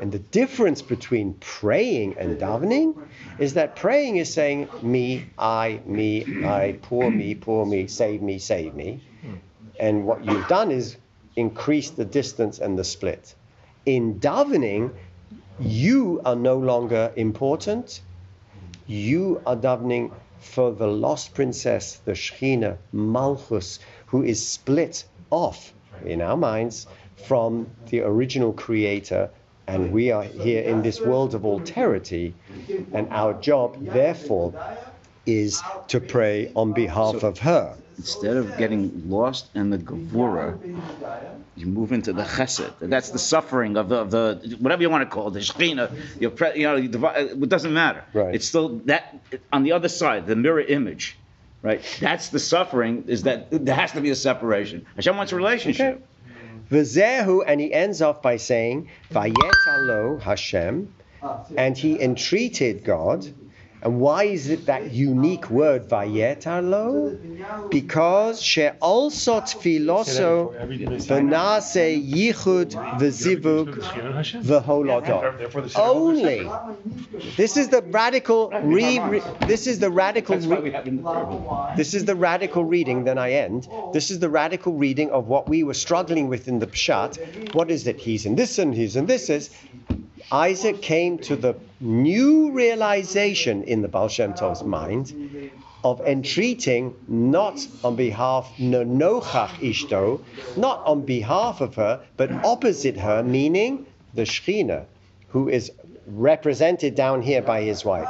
And 0.01 0.11
the 0.11 0.19
difference 0.19 0.81
between 0.81 1.35
praying 1.35 2.17
and 2.19 2.39
davening 2.39 2.97
is 3.39 3.55
that 3.55 3.77
praying 3.77 4.17
is 4.17 4.33
saying, 4.33 4.69
me, 4.81 5.27
I, 5.39 5.81
me, 5.85 6.45
I, 6.45 6.79
poor 6.83 7.11
me, 7.11 7.35
poor 7.35 7.67
me, 7.67 7.87
save 7.89 8.23
me, 8.23 8.39
save 8.39 8.75
me. 8.75 9.03
And 9.79 10.07
what 10.07 10.25
you've 10.25 10.49
done 10.49 10.71
is 10.71 10.97
increase 11.37 11.91
the 11.91 12.05
distance 12.05 12.59
and 12.59 12.79
the 12.79 12.85
split. 12.85 13.35
In 13.85 14.21
davening, 14.21 14.93
you 15.61 16.23
are 16.25 16.37
no 16.37 16.57
longer 16.59 17.13
important. 17.17 18.01
You 18.87 19.43
are 19.47 19.57
davening 19.57 20.13
for 20.41 20.73
the 20.73 20.87
lost 20.87 21.35
princess, 21.35 22.01
the 22.05 22.13
Shechina, 22.13 22.79
Malchus, 22.93 23.79
who 24.07 24.23
is 24.23 24.47
split 24.47 25.05
off 25.33 25.73
in 26.05 26.21
our 26.21 26.37
minds 26.37 26.87
from 27.27 27.69
the 27.89 28.01
original 28.03 28.53
creator. 28.53 29.31
And 29.67 29.93
we 29.93 30.11
are 30.11 30.23
here 30.23 30.63
in 30.63 30.83
this 30.83 31.01
world 31.01 31.35
of 31.35 31.43
alterity. 31.43 32.35
And 32.93 33.09
our 33.11 33.35
job, 33.35 33.85
therefore, 33.85 34.55
is 35.25 35.63
to 35.89 36.01
pray 36.01 36.53
on 36.55 36.73
behalf 36.73 37.23
of 37.23 37.39
her. 37.39 37.77
Instead 37.99 38.37
of 38.37 38.57
getting 38.57 39.09
lost 39.09 39.49
in 39.55 39.71
the 39.71 39.79
gevura, 39.79 40.59
you 41.55 41.67
move 41.67 41.93
into 41.93 42.13
the 42.13 42.23
chesed. 42.23 42.73
That's 42.81 43.11
the 43.11 43.19
suffering 43.19 43.77
of 43.77 43.89
the, 43.91 43.97
of 43.97 44.11
the 44.11 44.57
whatever 44.59 44.83
you 44.83 44.91
want 44.91 45.09
to 45.09 45.15
call 45.15 45.29
it, 45.29 45.35
the 45.35 45.41
shechina. 45.41 45.95
Your 46.19 46.31
pre, 46.31 46.57
you 46.57 46.65
know, 46.65 46.77
you 46.77 46.89
divide, 46.89 47.27
it 47.27 47.49
doesn't 47.49 47.73
matter. 47.73 48.03
Right. 48.15 48.35
It's 48.35 48.49
still 48.49 48.79
that 48.87 49.21
on 49.53 49.63
the 49.63 49.73
other 49.73 49.89
side, 49.89 50.27
the 50.27 50.35
mirror 50.35 50.63
image, 50.63 51.17
right? 51.63 51.81
That's 52.01 52.29
the 52.29 52.39
suffering. 52.39 53.05
Is 53.07 53.23
that 53.23 53.49
there 53.51 53.75
has 53.75 53.93
to 53.93 54.01
be 54.01 54.11
a 54.11 54.17
separation. 54.17 54.87
Hashem 54.97 55.17
wants 55.17 55.33
a 55.33 55.37
relationship. 55.37 56.07
V'zehu, 56.71 57.43
and 57.47 57.61
he 57.61 57.73
ends 57.73 58.01
off 58.03 58.23
by 58.23 58.37
saying, 58.37 58.89
Vayetalo 59.13 60.21
Hashem, 60.21 60.95
and 61.57 61.77
he 61.77 62.01
entreated 62.01 62.85
God. 62.85 63.27
And 63.83 63.99
why 63.99 64.25
is 64.25 64.49
it 64.49 64.67
that 64.67 64.93
unique 64.93 65.51
word, 65.51 65.89
Vayetalo? 65.89 67.19
Because 67.71 68.41
she 68.41 68.69
also 68.81 69.41
tfiloso 69.41 70.55
v'nase 71.09 72.09
yichud 72.09 72.71
v'zivug 73.01 73.75
v'holodo. 74.45 75.77
Only. 75.77 76.49
This 77.37 77.57
is 77.57 77.69
the 77.71 77.83
radical 77.83 78.51
re, 78.63 79.01
re- 79.01 79.23
This 79.47 79.67
is 79.67 79.81
the 79.81 79.91
radical. 79.91 80.37
Re- 80.39 80.61
we 80.61 80.71
have 80.71 80.87
in 80.87 80.97
the 80.99 81.03
prayer. 81.03 81.75
this 81.77 81.95
is 81.95 82.05
the 82.05 82.15
radical 82.15 82.65
reading, 82.65 83.03
then 83.05 83.19
I 83.19 83.33
end. 83.33 83.67
This 83.93 84.13
is 84.13 84.21
the 84.21 84.29
radical 84.31 84.75
reading 84.75 85.11
of 85.11 85.27
what 85.27 85.49
we 85.49 85.65
were 85.65 85.75
struggling 85.75 86.29
with 86.29 86.47
in 86.47 86.61
the 86.61 86.69
Pshat. 86.69 87.55
What 87.55 87.71
is 87.71 87.87
it? 87.89 87.99
He's 87.99 88.27
in 88.27 88.37
this 88.37 88.59
and 88.59 88.73
he's 88.75 88.95
in 88.95 89.07
this. 89.07 89.29
Is 89.29 89.51
Isaac 90.33 90.81
came 90.81 91.19
to 91.19 91.37
the 91.37 91.55
new 91.79 92.53
realization 92.53 93.65
in 93.65 93.83
the 93.83 93.89
Baal 93.89 94.09
Shem 94.09 94.33
Tov's 94.33 94.65
mind 94.65 95.13
of 95.85 96.01
entreating 96.01 96.95
not 97.07 97.67
on 97.85 97.97
behalf 97.97 98.51
no 98.59 98.83
nochach 98.83 99.51
ishto, 99.61 100.23
not 100.57 100.83
on 100.87 101.03
behalf 101.03 101.61
of 101.61 101.75
her, 101.75 102.01
but 102.17 102.33
opposite 102.45 102.97
her, 102.97 103.23
meaning 103.23 103.85
the 104.15 104.23
Shechina, 104.23 104.87
who 105.29 105.51
is 105.51 105.71
represented 106.07 106.95
down 106.95 107.21
here 107.21 107.43
by 107.43 107.61
his 107.61 107.85
wife. 107.85 108.09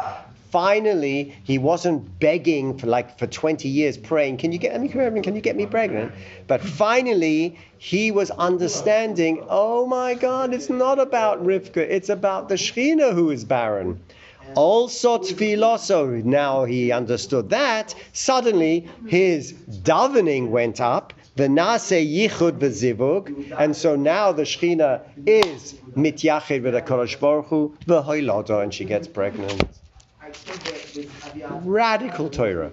Finally, 0.53 1.35
he 1.45 1.57
wasn't 1.57 2.19
begging 2.21 2.77
for 2.77 2.87
like 2.87 3.19
for 3.19 3.27
20 3.27 3.67
years, 3.71 3.97
praying, 3.97 4.37
"Can 4.37 4.53
you 4.53 4.59
get 4.59 4.79
me 4.79 4.87
pregnant? 4.87 5.25
Can 5.25 5.35
you 5.35 5.41
get 5.41 5.57
me 5.57 5.65
pregnant?" 5.65 6.13
But 6.47 6.61
finally, 6.61 7.57
he 7.79 8.11
was 8.11 8.31
understanding. 8.33 9.43
Oh 9.49 9.87
my 9.87 10.13
God, 10.13 10.53
it's 10.53 10.69
not 10.69 10.99
about 10.99 11.43
Rivka; 11.43 11.79
it's 11.79 12.11
about 12.11 12.51
the 12.51 12.57
Shechina 12.57 13.15
who 13.15 13.31
is 13.31 13.45
barren. 13.45 14.01
Also 14.55 15.17
tfiloso. 15.17 16.23
Now 16.23 16.65
he 16.65 16.93
understood 16.93 17.49
that. 17.49 17.95
Suddenly, 18.13 18.87
his 19.07 19.55
davening 19.55 20.51
went 20.51 20.83
up. 20.83 21.15
The 21.35 21.49
nase 21.49 21.99
yichud 22.07 22.59
v'zivug, 22.59 23.55
and 23.59 23.75
so 23.75 23.97
now 23.97 24.33
the 24.33 24.43
Shechina 24.43 25.01
is 25.25 25.77
mityachid 25.97 26.63
with 26.63 26.75
a 26.75 26.83
Baruch 27.19 27.47
Hu, 27.47 27.75
and 28.61 28.75
she 28.75 28.85
gets 28.85 29.09
pregnant. 29.09 29.65
Radical 31.65 32.29
Torah. 32.31 32.73